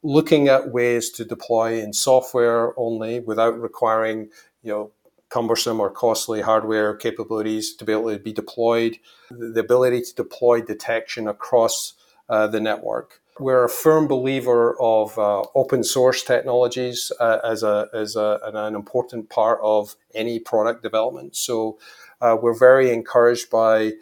looking 0.03 0.47
at 0.47 0.71
ways 0.71 1.09
to 1.11 1.25
deploy 1.25 1.81
in 1.81 1.93
software 1.93 2.73
only 2.77 3.19
without 3.19 3.59
requiring, 3.59 4.29
you 4.61 4.71
know, 4.71 4.91
cumbersome 5.29 5.79
or 5.79 5.89
costly 5.89 6.41
hardware 6.41 6.95
capabilities 6.95 7.75
to 7.75 7.83
be 7.83 7.91
able 7.91 8.11
to 8.11 8.19
be 8.19 8.31
deployed, 8.31 8.97
the 9.29 9.59
ability 9.59 10.01
to 10.01 10.15
deploy 10.15 10.61
detection 10.61 11.27
across 11.27 11.93
uh, 12.29 12.47
the 12.47 12.59
network. 12.59 13.21
We're 13.39 13.65
a 13.65 13.69
firm 13.69 14.07
believer 14.07 14.79
of 14.79 15.19
uh, 15.19 15.43
open 15.55 15.83
source 15.83 16.23
technologies 16.23 17.11
uh, 17.19 17.39
as, 17.43 17.63
a, 17.63 17.89
as 17.93 18.15
a, 18.15 18.39
an 18.43 18.75
important 18.75 19.29
part 19.29 19.59
of 19.61 19.95
any 20.13 20.39
product 20.39 20.83
development. 20.83 21.35
So 21.35 21.77
uh, 22.21 22.37
we're 22.41 22.57
very 22.57 22.91
encouraged 22.91 23.49
by 23.49 23.93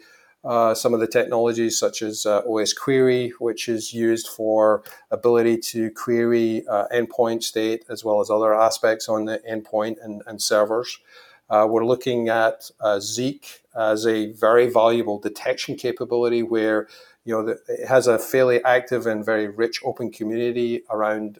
uh, 0.44 0.74
some 0.74 0.92
of 0.92 1.00
the 1.00 1.06
technologies 1.06 1.78
such 1.78 2.02
as 2.02 2.26
uh, 2.26 2.42
OS 2.46 2.74
Query, 2.74 3.32
which 3.38 3.66
is 3.66 3.94
used 3.94 4.28
for 4.28 4.82
ability 5.10 5.56
to 5.56 5.90
query 5.92 6.64
uh, 6.68 6.86
endpoint 6.94 7.42
state 7.42 7.84
as 7.88 8.04
well 8.04 8.20
as 8.20 8.28
other 8.28 8.54
aspects 8.54 9.08
on 9.08 9.24
the 9.24 9.40
endpoint 9.50 9.96
and, 10.02 10.22
and 10.26 10.42
servers. 10.42 10.98
Uh, 11.48 11.66
we're 11.68 11.84
looking 11.84 12.28
at 12.28 12.70
uh, 12.80 13.00
Zeek 13.00 13.62
as 13.74 14.06
a 14.06 14.32
very 14.32 14.70
valuable 14.70 15.18
detection 15.18 15.76
capability 15.76 16.42
where 16.42 16.88
you 17.26 17.32
know, 17.32 17.56
it 17.68 17.88
has 17.88 18.06
a 18.06 18.18
fairly 18.18 18.62
active 18.64 19.06
and 19.06 19.24
very 19.24 19.48
rich 19.48 19.80
open 19.82 20.10
community 20.10 20.82
around 20.90 21.38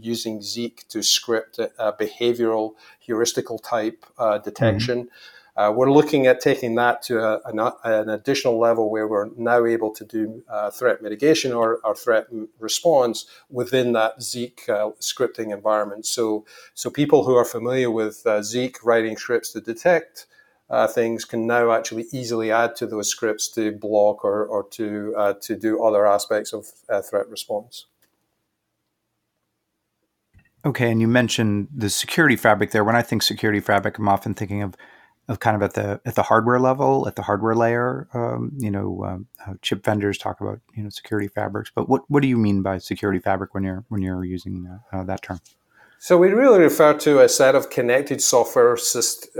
using 0.00 0.40
Zeek 0.40 0.86
to 0.88 1.02
script 1.02 1.58
behavioral 1.78 2.72
heuristical 3.06 3.62
type 3.62 4.06
detection. 4.42 5.00
Mm-hmm. 5.00 5.14
Uh, 5.56 5.72
we're 5.74 5.90
looking 5.90 6.26
at 6.26 6.40
taking 6.40 6.74
that 6.74 7.00
to 7.00 7.20
a, 7.20 7.40
an, 7.44 7.60
an, 7.84 8.08
additional 8.08 8.58
level 8.58 8.90
where 8.90 9.06
we're 9.06 9.30
now 9.36 9.64
able 9.64 9.92
to 9.92 10.04
do 10.04 10.42
uh, 10.48 10.68
threat 10.68 11.00
mitigation 11.00 11.52
or, 11.52 11.78
or, 11.84 11.94
threat 11.94 12.26
response 12.58 13.26
within 13.50 13.92
that 13.92 14.20
Zeek 14.20 14.68
uh, 14.68 14.90
scripting 15.00 15.52
environment. 15.52 16.06
So, 16.06 16.44
so 16.74 16.90
people 16.90 17.24
who 17.24 17.36
are 17.36 17.44
familiar 17.44 17.88
with 17.88 18.26
uh, 18.26 18.42
Zeek 18.42 18.84
writing 18.84 19.16
scripts 19.16 19.52
to 19.52 19.60
detect 19.60 20.26
uh, 20.70 20.88
things 20.88 21.24
can 21.24 21.46
now 21.46 21.70
actually 21.70 22.06
easily 22.12 22.50
add 22.50 22.74
to 22.74 22.86
those 22.86 23.08
scripts 23.08 23.48
to 23.50 23.70
block 23.70 24.24
or, 24.24 24.44
or 24.46 24.66
to 24.70 25.14
uh, 25.16 25.34
to 25.42 25.54
do 25.54 25.84
other 25.84 26.04
aspects 26.04 26.52
of 26.52 26.66
threat 27.08 27.28
response. 27.28 27.86
Okay, 30.64 30.90
and 30.90 31.02
you 31.02 31.06
mentioned 31.06 31.68
the 31.72 31.90
security 31.90 32.34
fabric 32.34 32.70
there. 32.70 32.82
When 32.82 32.96
I 32.96 33.02
think 33.02 33.22
security 33.22 33.60
fabric, 33.60 33.98
I'm 33.98 34.08
often 34.08 34.32
thinking 34.32 34.62
of 34.62 34.70
of 34.70 34.76
kind 35.40 35.56
of 35.56 35.62
at 35.62 35.74
the 35.74 36.00
at 36.04 36.14
the 36.14 36.22
hardware 36.22 36.60
level, 36.60 37.06
at 37.08 37.16
the 37.16 37.22
hardware 37.22 37.54
layer. 37.54 38.08
Um, 38.14 38.52
you 38.58 38.70
know, 38.70 39.04
um, 39.04 39.58
chip 39.62 39.84
vendors 39.84 40.18
talk 40.18 40.40
about 40.40 40.60
you 40.74 40.82
know 40.82 40.90
security 40.90 41.28
fabrics, 41.28 41.70
but 41.74 41.88
what 41.88 42.02
what 42.08 42.22
do 42.22 42.28
you 42.28 42.36
mean 42.36 42.62
by 42.62 42.78
security 42.78 43.18
fabric 43.18 43.54
when 43.54 43.64
you're 43.64 43.84
when 43.88 44.02
you're 44.02 44.24
using 44.24 44.80
uh 44.92 45.04
that 45.04 45.22
term? 45.22 45.40
So 46.04 46.18
we 46.18 46.28
really 46.28 46.58
refer 46.58 46.92
to 46.98 47.20
a 47.22 47.30
set 47.30 47.54
of 47.54 47.70
connected 47.70 48.20
software 48.20 48.76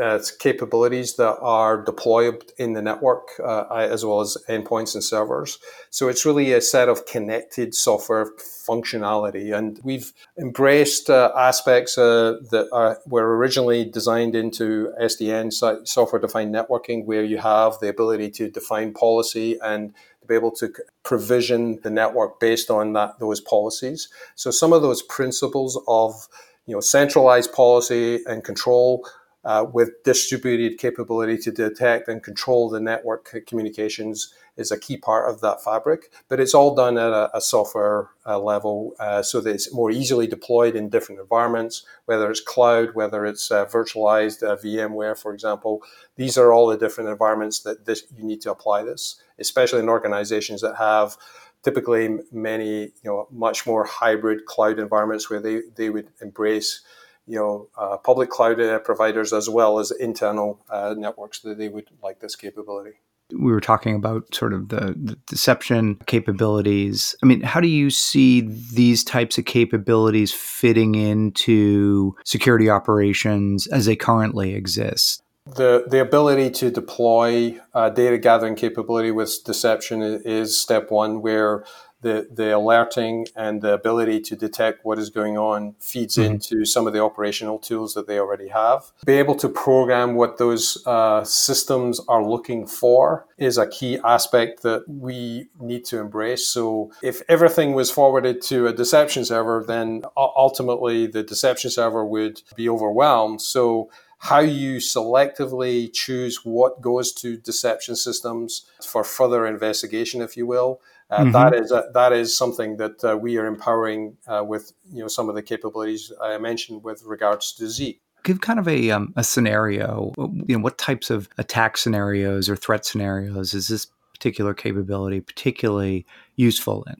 uh, 0.00 0.18
capabilities 0.38 1.16
that 1.16 1.37
are 1.42 1.85
deployed 1.85 2.53
in 2.57 2.72
the 2.72 2.81
network, 2.81 3.33
uh, 3.38 3.66
as 3.74 4.03
well 4.03 4.22
as 4.22 4.38
endpoints 4.48 4.94
and 4.94 5.05
servers. 5.05 5.59
So 5.90 6.09
it's 6.09 6.24
really 6.24 6.55
a 6.55 6.62
set 6.62 6.88
of 6.88 7.05
connected 7.05 7.74
software 7.74 8.31
functionality, 8.66 9.55
and 9.55 9.79
we've 9.85 10.14
embraced 10.38 11.11
uh, 11.11 11.33
aspects 11.37 11.98
uh, 11.98 12.38
that 12.50 12.70
are, 12.72 12.98
were 13.05 13.37
originally 13.37 13.85
designed 13.85 14.35
into 14.35 14.90
SDN 14.98 15.53
software-defined 15.87 16.55
networking, 16.55 17.05
where 17.05 17.24
you 17.24 17.37
have 17.37 17.79
the 17.81 17.90
ability 17.90 18.31
to 18.31 18.50
define 18.50 18.94
policy 18.94 19.59
and 19.62 19.92
to 20.22 20.27
be 20.27 20.35
able 20.35 20.53
to 20.53 20.72
provision 21.03 21.79
the 21.83 21.90
network 21.90 22.40
based 22.40 22.70
on 22.70 22.94
that 22.94 23.18
those 23.18 23.42
policies. 23.42 24.09
So 24.35 24.50
some 24.50 24.72
of 24.72 24.81
those 24.81 25.03
principles 25.03 25.79
of 25.87 26.27
you 26.66 26.74
know, 26.74 26.81
centralized 26.81 27.53
policy 27.53 28.20
and 28.27 28.44
control 28.44 29.07
uh, 29.44 29.66
with 29.72 30.03
distributed 30.05 30.79
capability 30.79 31.37
to 31.37 31.53
detect 31.53 32.09
and 32.09 32.22
control 32.22 32.70
the 32.70 32.81
network 32.81 33.44
communications 33.46 34.33
is 34.57 34.70
a 34.70 34.79
key 34.79 34.96
part 34.96 35.29
of 35.29 35.40
that 35.40 35.62
fabric. 35.62 36.11
But 36.29 36.40
it's 36.40 36.55
all 36.55 36.74
done 36.74 36.96
at 36.96 37.12
a, 37.12 37.37
a 37.37 37.40
software 37.40 38.11
uh, 38.24 38.38
level 38.38 38.94
uh, 38.98 39.22
so 39.22 39.40
that 39.40 39.50
it's 39.50 39.74
more 39.74 39.90
easily 39.90 40.27
deployed 40.27 40.77
in 40.77 40.88
different 40.88 41.20
environments, 41.20 41.85
whether 42.07 42.31
it's 42.31 42.40
cloud, 42.40 42.94
whether 42.94 43.27
it's 43.27 43.50
uh, 43.50 43.66
virtualized 43.66 44.42
uh, 44.42 44.57
VMware, 44.57 45.18
for 45.18 45.35
example. 45.35 45.83
These 46.16 46.38
are 46.38 46.53
all 46.53 46.68
the 46.68 46.79
different 46.79 47.11
environments 47.11 47.61
that 47.61 47.85
this, 47.85 48.05
you 48.16 48.24
need 48.24 48.40
to 48.42 48.53
apply 48.53 48.85
this, 48.85 49.20
especially 49.38 49.81
in 49.81 49.88
organizations 49.88 50.62
that 50.62 50.77
have 50.77 51.16
typically 51.64 52.18
many 52.31 52.83
you 52.83 52.90
know 53.05 53.27
much 53.31 53.66
more 53.66 53.85
hybrid 53.85 54.44
cloud 54.46 54.79
environments 54.79 55.29
where 55.29 55.40
they, 55.40 55.62
they 55.77 55.90
would 55.90 56.09
embrace 56.22 56.83
you 57.27 57.38
know 57.38 57.68
uh, 57.77 57.96
public 57.96 58.31
cloud 58.31 58.61
uh, 58.61 58.79
providers 58.81 59.33
as 59.33 59.48
well 59.48 59.79
as 59.79 59.90
internal 59.90 60.61
uh, 60.70 60.94
networks 60.96 61.40
that 61.40 61.59
they 61.59 61.68
would 61.68 61.88
like 62.03 62.20
this 62.20 62.37
capability 62.37 62.92
we 63.33 63.53
were 63.53 63.61
talking 63.61 63.96
about 63.96 64.35
sort 64.35 64.53
of 64.53 64.68
the, 64.68 64.94
the, 65.03 65.16
deception 65.27 65.96
capabilities. 66.07 67.16
I 67.22 67.27
mean, 67.27 67.40
how 67.40 67.59
do 67.61 67.68
you 67.68 67.88
see 67.88 68.42
these 68.42 69.03
types 69.03 69.38
of 69.38 69.46
capabilities 69.46 70.33
fitting 70.33 70.94
into 70.94 72.14
security 72.24 72.68
operations 72.68 73.66
as 73.68 73.87
they 73.87 73.96
currently 73.96 74.55
exist? 74.55 75.24
The, 75.55 75.85
the 75.88 76.01
ability 76.01 76.51
to 76.51 76.71
deploy 76.71 77.61
uh, 77.73 77.90
data 77.90 78.19
gathering 78.19 78.57
capability 78.57 79.11
with 79.11 79.45
deception 79.45 80.03
is 80.03 80.61
step 80.61 80.90
one, 80.90 81.23
where 81.23 81.64
the, 82.05 82.29
the 82.31 82.55
alerting 82.55 83.27
and 83.35 83.62
the 83.62 83.73
ability 83.73 84.21
to 84.21 84.37
detect 84.37 84.85
what 84.85 84.99
is 84.99 85.09
going 85.09 85.38
on 85.38 85.75
feeds 85.81 86.17
mm-hmm. 86.17 86.35
into 86.35 86.64
some 86.64 86.87
of 86.87 86.93
the 86.93 87.03
operational 87.03 87.59
tools 87.59 87.95
that 87.95 88.07
they 88.07 88.19
already 88.19 88.49
have. 88.49 88.93
Be 89.07 89.14
able 89.14 89.35
to 89.37 89.49
program 89.49 90.14
what 90.14 90.37
those 90.37 90.87
uh, 90.87 91.25
systems 91.25 92.01
are 92.07 92.23
looking 92.23 92.67
for 92.67 93.27
is 93.38 93.57
a 93.57 93.67
key 93.67 93.99
aspect 94.05 94.62
that 94.62 94.85
we 94.87 95.49
need 95.59 95.85
to 95.87 95.99
embrace. 95.99 96.47
So 96.47 96.93
if 97.03 97.23
everything 97.27 97.73
was 97.73 97.90
forwarded 97.90 98.43
to 98.43 98.67
a 98.67 98.73
deception 98.73 99.25
server, 99.25 99.64
then 99.67 100.03
ultimately 100.17 101.07
the 101.07 101.23
deception 101.23 101.71
server 101.71 102.05
would 102.05 102.43
be 102.55 102.69
overwhelmed. 102.69 103.40
So 103.40 103.90
how 104.25 104.41
you 104.41 104.79
selectively 104.79 105.93
choose 105.93 106.45
what 106.45 106.81
goes 106.81 107.13
to 107.13 107.37
deception 107.37 107.95
systems 107.95 108.65
for 108.83 109.05
further 109.05 109.47
investigation, 109.47 110.23
if 110.23 110.35
you 110.35 110.47
will. 110.47 110.81
Uh, 111.11 111.19
mm-hmm. 111.21 111.33
that 111.33 111.55
is 111.55 111.71
a, 111.71 111.85
that 111.93 112.11
is 112.11 112.35
something 112.35 112.79
that 112.79 113.05
uh, 113.05 113.15
we 113.15 113.37
are 113.37 113.45
empowering 113.45 114.17
uh, 114.27 114.43
with 114.43 114.73
you 114.91 115.01
know 115.01 115.09
some 115.09 115.29
of 115.29 115.35
the 115.35 115.43
capabilities 115.43 116.11
I 116.23 116.39
mentioned 116.39 116.83
with 116.83 117.03
regards 117.05 117.53
to 117.53 117.69
Z. 117.69 118.01
Give 118.23 118.41
kind 118.41 118.59
of 118.59 118.67
a 118.67 118.91
um, 118.91 119.13
a 119.15 119.23
scenario. 119.23 120.15
You 120.17 120.57
know, 120.57 120.61
what 120.61 120.79
types 120.79 121.11
of 121.11 121.29
attack 121.37 121.77
scenarios 121.77 122.49
or 122.49 122.57
threat 122.57 122.87
scenarios 122.87 123.53
is 123.53 123.69
this 123.69 123.89
particular 124.15 124.55
capability 124.55 125.21
particularly 125.21 126.07
useful 126.37 126.83
in? 126.85 126.97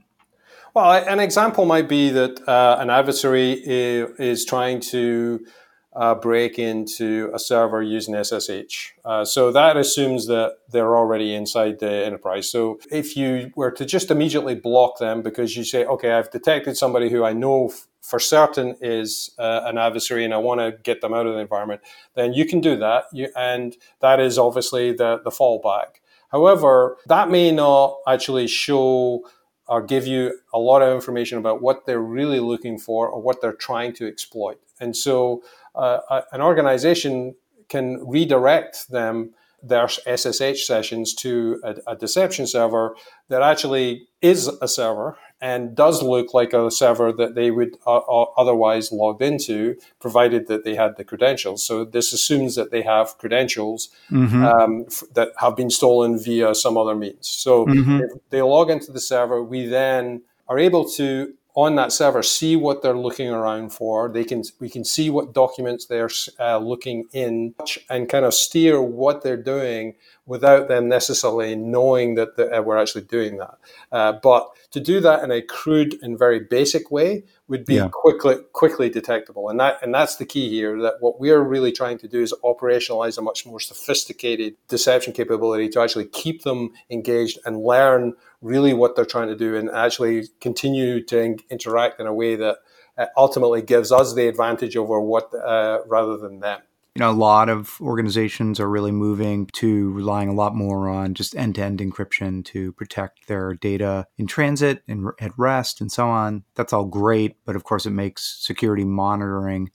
Well, 0.75 0.91
an 0.91 1.21
example 1.21 1.65
might 1.65 1.89
be 1.89 2.11
that 2.11 2.47
uh, 2.47 2.77
an 2.81 2.91
adversary 2.91 3.53
is 3.65 4.45
trying 4.45 4.81
to 4.81 5.47
uh, 5.95 6.15
break 6.15 6.59
into 6.59 7.31
a 7.33 7.39
server 7.39 7.83
using 7.83 8.15
SSH. 8.23 8.95
Uh, 9.05 9.25
so 9.25 9.53
that 9.53 9.77
assumes 9.77 10.27
that 10.27 10.57
they're 10.71 10.97
already 10.97 11.35
inside 11.35 11.79
the 11.79 12.05
enterprise. 12.05 12.51
So 12.51 12.79
if 12.91 13.17
you 13.17 13.53
were 13.55 13.71
to 13.73 13.85
just 13.85 14.11
immediately 14.11 14.55
block 14.55 14.99
them 14.99 15.23
because 15.23 15.57
you 15.57 15.65
say, 15.65 15.85
okay, 15.85 16.13
I've 16.13 16.31
detected 16.31 16.77
somebody 16.77 17.11
who 17.11 17.25
I 17.25 17.33
know 17.33 17.69
f- 17.69 17.87
for 18.03 18.19
certain 18.19 18.77
is 18.81 19.31
uh, 19.39 19.63
an 19.65 19.79
adversary 19.79 20.25
and 20.25 20.35
I 20.35 20.39
want 20.39 20.61
to 20.61 20.73
get 20.83 21.01
them 21.01 21.15
out 21.15 21.27
of 21.27 21.35
the 21.35 21.41
environment, 21.41 21.81
then 22.15 22.35
you 22.35 22.45
can 22.45 22.61
do 22.61 22.77
that. 22.77 23.05
You, 23.13 23.29
and 23.37 23.77
that 24.01 24.21
is 24.21 24.37
obviously 24.37 24.93
the, 24.93 25.21
the 25.23 25.31
fallback. 25.31 26.01
However, 26.31 26.99
that 27.07 27.31
may 27.31 27.53
not 27.53 27.99
actually 28.09 28.49
show 28.49 29.25
or 29.69 29.81
give 29.83 30.07
you 30.07 30.39
a 30.53 30.59
lot 30.59 30.83
of 30.83 30.93
information 30.95 31.39
about 31.39 31.63
what 31.63 31.87
they're 31.87 32.01
really 32.01 32.41
looking 32.41 32.79
for 32.79 33.09
or 33.09 33.23
what 33.23 33.41
they're 33.41 33.53
trying 33.53 33.93
to 33.95 34.07
exploit. 34.07 34.59
And 34.85 34.95
so 34.97 35.43
uh, 35.75 36.23
an 36.31 36.41
organization 36.41 37.35
can 37.69 38.07
redirect 38.07 38.91
them 38.91 39.35
their 39.63 39.89
SSH 39.89 40.67
sessions 40.67 41.15
to 41.15 41.61
a, 41.65 41.93
a, 41.93 41.97
deception 41.97 42.47
server 42.47 42.95
that 43.29 43.41
actually 43.41 44.07
is 44.21 44.47
a 44.61 44.69
server 44.69 45.17
and 45.41 45.75
does 45.75 46.03
look 46.03 46.35
like 46.35 46.53
a 46.53 46.71
server 46.71 47.13
that 47.13 47.35
they 47.35 47.51
would 47.51 47.77
uh, 47.87 47.97
uh, 47.97 48.27
otherwise 48.37 48.93
log 48.93 49.23
into, 49.23 49.77
provided 50.01 50.49
that 50.49 50.65
they 50.65 50.75
had 50.75 50.97
the 50.97 51.05
credentials. 51.05 51.67
So 51.67 51.85
this 51.85 52.13
assumes 52.13 52.55
that 52.57 52.71
they 52.71 52.83
have 52.83 53.17
credentials 53.19 53.89
mm-hmm. 54.11 54.45
um, 54.45 54.85
f- 54.87 55.03
that 55.15 55.31
have 55.39 55.57
been 55.57 55.71
stolen 55.71 56.19
via 56.19 56.55
some 56.55 56.77
other 56.77 56.95
means. 56.95 57.27
So 57.29 57.67
mm-hmm. 57.67 58.01
they 58.31 58.43
log 58.43 58.71
into 58.71 58.93
the 58.93 59.01
server. 59.01 59.43
We 59.43 59.67
then 59.67 60.23
are 60.47 60.59
able 60.59 60.89
to 60.91 61.35
on 61.55 61.77
that 61.77 61.93
server 61.93 62.23
see 62.23 62.57
what 62.57 62.83
they're 62.83 62.97
looking 62.97 63.29
around 63.29 63.73
for. 63.73 64.09
They 64.09 64.25
can 64.25 64.43
we 64.59 64.69
can 64.69 64.85
see 64.85 65.09
what 65.09 65.33
documents 65.33 65.87
they're 65.87 66.11
uh, 66.41 66.59
looking 66.59 67.05
in 67.13 67.55
and 67.89 68.09
kind 68.09 68.25
of 68.25 68.35
steer 68.35 68.83
what 68.83 69.23
they're 69.23 69.43
doing 69.43 69.95
without 70.27 70.69
them 70.69 70.89
necessarily 70.89 71.55
knowing 71.55 72.17
that 72.17 72.39
uh, 72.39 72.63
we're 72.63 72.79
actually 72.79 73.05
doing 73.05 73.37
that. 73.39 73.57
Uh, 73.93 74.13
but 74.23 74.49
to 74.73 74.81
do 74.81 75.01
that 75.01 75.23
in 75.23 75.31
a 75.31 75.43
crude 75.43 75.97
and 76.03 76.19
very 76.19 76.41
basic 76.41 76.91
way 76.91 77.23
would 77.49 77.65
be 77.65 77.75
yeah. 77.75 77.89
quickly 77.93 78.37
quickly 78.53 78.89
detectable, 78.89 79.49
and 79.49 79.61
that 79.61 79.79
and 79.83 79.95
that's 79.95 80.17
the 80.17 80.25
key 80.25 80.49
here. 80.49 80.81
That 80.81 80.95
what 81.01 81.21
we're 81.21 81.43
really 81.43 81.73
trying 81.73 81.99
to 81.99 82.09
do 82.09 82.23
is 82.23 82.35
operationalize 82.45 83.19
a 83.19 83.23
much 83.23 83.45
more 83.45 83.61
sophisticated 83.61 84.57
deception 84.69 85.13
capability 85.13 85.69
to 85.71 85.81
actually 85.81 86.07
keep 86.07 86.43
them 86.43 86.73
engaged 86.91 87.39
and 87.45 87.63
learn 87.63 88.15
really 88.41 88.73
what 88.73 88.97
they're 88.97 89.05
trying 89.05 89.29
to 89.29 89.37
do 89.37 89.57
and 89.57 89.71
actually 89.71 90.29
continue 90.41 91.03
to 91.05 91.21
in- 91.21 91.41
interact 91.51 92.01
in 92.01 92.07
a 92.07 92.15
way 92.15 92.37
that 92.37 92.59
uh, 92.97 93.07
ultimately 93.17 93.63
gives 93.63 93.91
us 93.93 94.15
the 94.15 94.29
advantage 94.29 94.77
over 94.77 95.01
what 95.01 95.33
uh, 95.35 95.81
rather 95.87 96.17
than 96.17 96.41
them. 96.41 96.61
You 96.97 97.01
know, 97.01 97.11
a 97.11 97.13
lot 97.13 97.49
of 97.49 97.77
organizations 97.81 98.61
are 98.61 98.71
really 98.71 98.93
moving 98.93 99.47
to 99.55 99.91
relying 99.91 100.29
a 100.29 100.33
lot 100.33 100.55
more 100.55 100.89
on 100.89 101.15
just 101.15 101.35
end-to-end 101.35 101.81
encryption 101.81 102.45
to 102.45 102.71
protect 102.71 103.27
their 103.27 103.55
data 103.55 104.07
in 104.17 104.29
transit 104.29 104.85
and 104.87 105.09
at 105.21 105.33
rest 105.37 105.81
and 105.81 105.91
so 105.91 106.07
on. 106.07 106.45
That's 106.55 106.73
all 106.73 106.85
great, 106.85 107.37
but 107.45 107.57
of 107.57 107.65
course, 107.65 107.85
it 107.85 107.91
makes 107.91 108.39
security 108.41 108.85
monitoring 108.85 109.73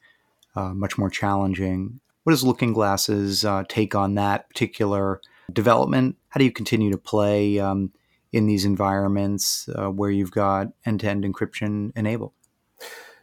uh, 0.55 0.73
much 0.73 0.97
more 0.97 1.09
challenging. 1.09 1.99
What 2.23 2.31
does 2.31 2.45
Looking 2.45 2.71
Glass's 2.71 3.43
uh, 3.43 3.65
take 3.67 3.95
on 3.95 4.15
that 4.15 4.49
particular 4.49 5.19
development? 5.51 6.15
How 6.29 6.37
do 6.37 6.45
you 6.45 6.53
continue 6.53 6.91
to 6.91 6.97
play 6.97 7.59
um, 7.59 7.91
in 8.31 8.47
these 8.47 8.63
environments 8.63 9.67
uh, 9.75 9.89
where 9.89 10.09
you've 10.09 10.31
got 10.31 10.67
end-to-end 10.85 11.25
encryption 11.25 11.91
enabled? 11.97 12.31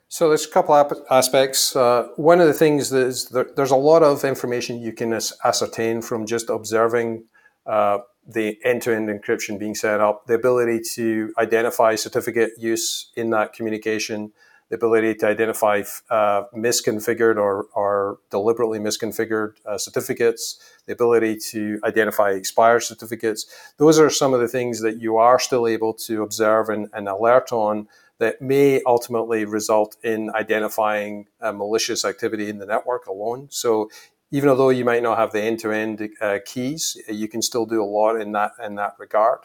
So 0.09 0.29
there's 0.29 0.47
a 0.47 0.51
couple 0.51 0.75
aspects. 1.11 1.75
Uh, 1.75 2.09
one 2.17 2.41
of 2.41 2.47
the 2.47 2.53
things 2.53 2.93
is 2.93 3.27
there, 3.27 3.49
there's 3.57 3.73
a 3.73 3.77
lot 3.77 4.03
of 4.03 4.25
information 4.25 4.81
you 4.81 4.93
can 4.93 5.13
ascertain 5.45 6.01
from 6.01 6.27
just 6.27 6.49
observing 6.49 7.25
uh, 7.67 7.99
the 8.27 8.57
end-to-end 8.65 9.09
encryption 9.09 9.59
being 9.59 9.75
set 9.75 10.01
up, 10.01 10.27
the 10.27 10.35
ability 10.35 10.81
to 10.95 11.33
identify 11.39 11.95
certificate 11.97 12.53
use 12.57 13.11
in 13.17 13.31
that 13.31 13.53
communication, 13.53 14.33
the 14.69 14.77
ability 14.77 15.15
to 15.15 15.27
identify 15.27 15.83
uh, 16.11 16.43
misconfigured 16.55 17.37
or, 17.37 17.67
or 17.75 18.19
deliberately 18.31 18.79
misconfigured 18.79 19.55
uh, 19.65 19.79
certificates, 19.79 20.61
the 20.87 20.93
ability 20.93 21.37
to 21.37 21.79
identify 21.85 22.31
expired 22.31 22.83
certificates. 22.83 23.47
Those 23.77 23.99
are 23.99 24.11
some 24.11 24.35
of 24.35 24.41
the 24.41 24.49
things 24.49 24.81
that 24.83 25.01
you 25.01 25.17
are 25.17 25.39
still 25.39 25.67
able 25.67 25.95
to 25.95 26.23
observe 26.23 26.69
and, 26.69 26.89
and 26.93 27.09
alert 27.09 27.53
on 27.53 27.89
that 28.19 28.41
may 28.41 28.81
ultimately 28.87 29.45
result 29.45 29.97
in 30.03 30.31
identifying 30.35 31.27
malicious 31.43 32.05
activity 32.05 32.49
in 32.49 32.59
the 32.59 32.67
network 32.67 33.07
alone. 33.07 33.49
So 33.51 33.91
even 34.31 34.49
although 34.49 34.71
you 34.71 34.85
might 34.85 35.03
not 35.03 35.19
have 35.19 35.33
the 35.33 35.43
end-to-end 35.43 36.11
uh, 36.21 36.39
keys, 36.45 36.97
you 37.09 37.29
can 37.29 37.43
still 37.43 37.67
do 37.67 37.83
a 37.83 37.85
lot 37.85 38.17
in 38.17 38.33
that 38.33 38.53
in 38.65 38.75
that 38.77 38.95
regard. 38.99 39.41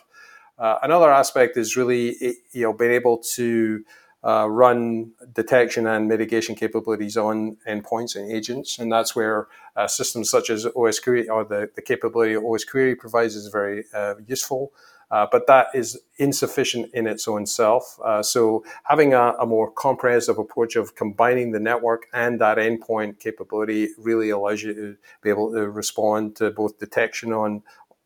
Uh, 0.57 0.77
another 0.83 1.11
aspect 1.11 1.57
is 1.57 1.77
really 1.77 2.15
you 2.51 2.63
know 2.63 2.73
being 2.73 2.91
able 2.91 3.17
to 3.17 3.83
uh, 4.23 4.47
run 4.49 5.11
detection 5.33 5.87
and 5.87 6.07
mitigation 6.07 6.55
capabilities 6.55 7.17
on 7.17 7.57
endpoints 7.67 8.15
and 8.15 8.31
agents, 8.31 8.79
and 8.79 8.91
that's 8.91 9.15
where 9.15 9.47
uh, 9.75 9.87
systems 9.87 10.29
such 10.29 10.49
as 10.49 10.67
OS 10.75 10.99
Query 10.99 11.29
or 11.29 11.43
the, 11.43 11.69
the 11.75 11.81
capability 11.81 12.35
OS 12.35 12.63
Query 12.63 12.95
provides 12.95 13.35
is 13.35 13.47
very 13.47 13.85
uh, 13.93 14.15
useful. 14.27 14.73
Uh, 15.11 15.27
but 15.29 15.45
that 15.45 15.67
is 15.73 15.99
insufficient 16.17 16.89
in 16.93 17.05
its 17.05 17.27
own 17.27 17.45
self. 17.45 17.99
Uh, 18.03 18.23
so 18.23 18.63
having 18.85 19.13
a, 19.13 19.33
a, 19.39 19.45
more 19.45 19.69
comprehensive 19.69 20.37
approach 20.37 20.77
of 20.77 20.95
combining 20.95 21.51
the 21.51 21.59
network 21.59 22.07
and 22.13 22.39
that 22.39 22.57
endpoint 22.57 23.19
capability 23.19 23.89
really 23.97 24.29
allows 24.29 24.63
you 24.63 24.73
to 24.73 24.95
be 25.21 25.29
able 25.29 25.51
to 25.51 25.69
respond 25.69 26.33
to 26.37 26.49
both 26.49 26.79
detection 26.79 27.33
on 27.33 27.61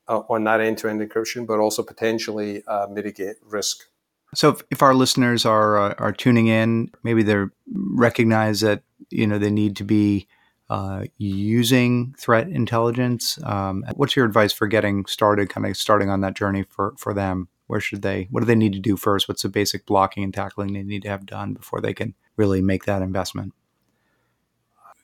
uh, 0.08 0.22
on 0.30 0.44
that 0.44 0.62
end-to-end 0.62 1.02
encryption, 1.02 1.48
but 1.48 1.60
also 1.60 1.82
potentially 1.84 2.64
uh, 2.68 2.88
mitigate 2.90 3.38
risk. 3.44 3.86
So, 4.34 4.50
if, 4.50 4.64
if 4.70 4.82
our 4.84 4.94
listeners 4.94 5.46
are 5.46 5.78
uh, 5.78 5.94
are 5.98 6.12
tuning 6.12 6.48
in, 6.48 6.92
maybe 7.04 7.24
they 7.24 7.46
recognize 7.72 8.62
that 8.62 8.84
you 9.10 9.28
know 9.28 9.38
they 9.38 9.52
need 9.52 9.76
to 9.78 9.84
be 9.84 10.28
uh, 10.70 11.04
using 11.18 12.16
threat 12.18 12.48
intelligence. 12.48 13.40
Um, 13.44 13.84
what's 13.96 14.16
your 14.16 14.26
advice 14.26 14.54
for 14.54 14.68
getting 14.68 15.06
started, 15.06 15.50
kind 15.50 15.66
of 15.66 15.78
starting 15.78 16.10
on 16.10 16.22
that 16.22 16.36
journey 16.36 16.66
for 16.70 16.94
for 16.98 17.14
them? 17.14 17.50
Where 17.68 17.80
should 17.80 18.02
they? 18.02 18.28
What 18.30 18.42
do 18.42 18.46
they 18.46 18.56
need 18.56 18.74
to 18.74 18.80
do 18.80 18.96
first? 18.96 19.28
What's 19.28 19.42
the 19.42 19.50
basic 19.50 19.86
blocking 19.86 20.24
and 20.24 20.34
tackling 20.34 20.74
they 20.74 20.84
need 20.84 21.04
to 21.04 21.10
have 21.10 21.26
done 21.26 21.54
before 21.54 21.82
they 21.82 21.94
can 21.94 22.14
really 22.38 22.62
make 22.62 22.86
that 22.86 23.02
investment? 23.02 23.54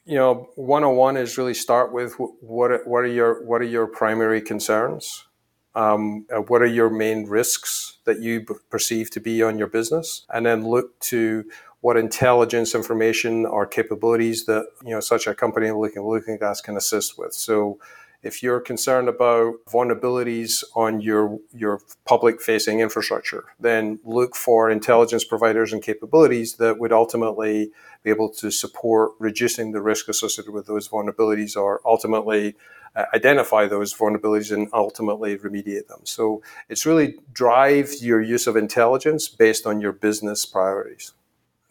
You 0.05 0.15
know, 0.15 0.49
one 0.55 0.83
on 0.83 0.95
one 0.95 1.17
is 1.17 1.37
really 1.37 1.53
start 1.53 1.91
with 1.91 2.15
what 2.17 2.87
what 2.87 3.03
are 3.03 3.07
your 3.07 3.43
what 3.43 3.61
are 3.61 3.65
your 3.65 3.87
primary 3.87 4.41
concerns 4.41 5.25
um, 5.73 6.25
uh, 6.33 6.41
what 6.41 6.61
are 6.61 6.67
your 6.67 6.89
main 6.89 7.25
risks 7.25 7.97
that 8.05 8.19
you 8.19 8.45
perceive 8.69 9.09
to 9.11 9.19
be 9.19 9.41
on 9.41 9.57
your 9.57 9.67
business? 9.67 10.25
And 10.29 10.45
then 10.45 10.67
look 10.67 10.99
to 11.01 11.45
what 11.81 11.97
intelligence, 11.97 12.73
information, 12.75 13.45
or 13.45 13.65
capabilities 13.65 14.45
that 14.45 14.67
you 14.83 14.91
know 14.91 14.99
such 14.99 15.27
a 15.27 15.35
company 15.35 15.71
like 15.71 15.95
Looking 15.95 16.37
Glass 16.37 16.61
can 16.61 16.77
assist 16.77 17.17
with. 17.17 17.33
So, 17.33 17.79
if 18.23 18.43
you're 18.43 18.59
concerned 18.59 19.09
about 19.09 19.55
vulnerabilities 19.67 20.63
on 20.75 21.01
your 21.01 21.39
your 21.53 21.81
public 22.05 22.39
facing 22.39 22.79
infrastructure, 22.79 23.45
then 23.59 23.99
look 24.03 24.35
for 24.35 24.69
intelligence 24.69 25.23
providers 25.23 25.73
and 25.73 25.81
capabilities 25.81 26.55
that 26.57 26.79
would 26.79 26.93
ultimately 26.93 27.71
be 28.03 28.11
able 28.11 28.29
to 28.29 28.51
support 28.51 29.11
reducing 29.19 29.71
the 29.71 29.81
risk 29.81 30.07
associated 30.07 30.53
with 30.53 30.67
those 30.67 30.87
vulnerabilities, 30.87 31.55
or 31.55 31.81
ultimately 31.83 32.55
uh, 32.95 33.05
identify 33.15 33.65
those 33.65 33.91
vulnerabilities 33.91 34.51
and 34.51 34.67
ultimately 34.71 35.35
remediate 35.37 35.87
them. 35.87 36.01
So 36.03 36.43
it's 36.69 36.85
really 36.85 37.15
drive 37.33 37.89
your 38.01 38.21
use 38.21 38.45
of 38.45 38.55
intelligence 38.55 39.27
based 39.29 39.65
on 39.65 39.81
your 39.81 39.93
business 39.93 40.45
priorities. 40.45 41.13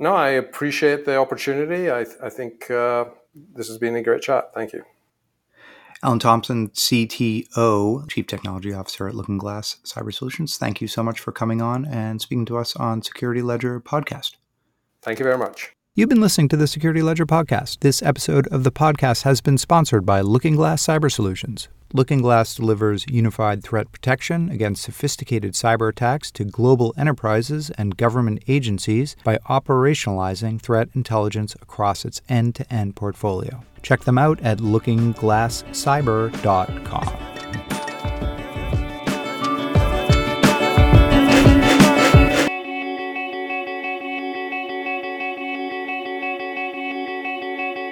No, 0.00 0.14
I 0.14 0.30
appreciate 0.30 1.04
the 1.04 1.18
opportunity. 1.18 1.90
I, 1.90 2.06
I 2.22 2.30
think 2.30 2.70
uh, 2.70 3.04
this 3.54 3.68
has 3.68 3.76
been 3.76 3.94
a 3.94 4.02
great 4.02 4.22
chat. 4.22 4.50
Thank 4.54 4.72
you. 4.72 4.82
Allan 6.02 6.18
Thomson, 6.18 6.70
CTO, 6.70 8.08
Chief 8.08 8.26
Technology 8.26 8.72
Officer 8.72 9.06
at 9.06 9.14
Looking 9.14 9.36
Glass 9.36 9.76
Cyber 9.84 10.12
Solutions. 10.12 10.56
Thank 10.56 10.80
you 10.80 10.88
so 10.88 11.02
much 11.02 11.20
for 11.20 11.32
coming 11.32 11.60
on 11.60 11.84
and 11.84 12.22
speaking 12.22 12.46
to 12.46 12.56
us 12.56 12.74
on 12.76 13.02
Security 13.02 13.42
Ledger 13.42 13.78
podcast. 13.78 14.36
Thank 15.02 15.18
you 15.18 15.24
very 15.24 15.36
much. 15.36 15.72
You've 15.94 16.08
been 16.08 16.22
listening 16.22 16.48
to 16.48 16.56
the 16.56 16.66
Security 16.66 17.02
Ledger 17.02 17.26
podcast. 17.26 17.80
This 17.80 18.02
episode 18.02 18.46
of 18.46 18.64
the 18.64 18.72
podcast 18.72 19.24
has 19.24 19.42
been 19.42 19.58
sponsored 19.58 20.06
by 20.06 20.22
Looking 20.22 20.56
Glass 20.56 20.86
Cyber 20.86 21.12
Solutions. 21.12 21.68
Looking 21.92 22.22
Glass 22.22 22.54
delivers 22.54 23.04
unified 23.08 23.64
threat 23.64 23.90
protection 23.90 24.48
against 24.48 24.84
sophisticated 24.84 25.54
cyber 25.54 25.88
attacks 25.88 26.30
to 26.32 26.44
global 26.44 26.94
enterprises 26.96 27.70
and 27.70 27.96
government 27.96 28.44
agencies 28.46 29.16
by 29.24 29.38
operationalizing 29.48 30.60
threat 30.60 30.88
intelligence 30.94 31.56
across 31.60 32.04
its 32.04 32.22
end 32.28 32.54
to 32.54 32.72
end 32.72 32.94
portfolio. 32.94 33.64
Check 33.82 34.02
them 34.02 34.18
out 34.18 34.40
at 34.40 34.58
lookingglasscyber.com. 34.58 37.39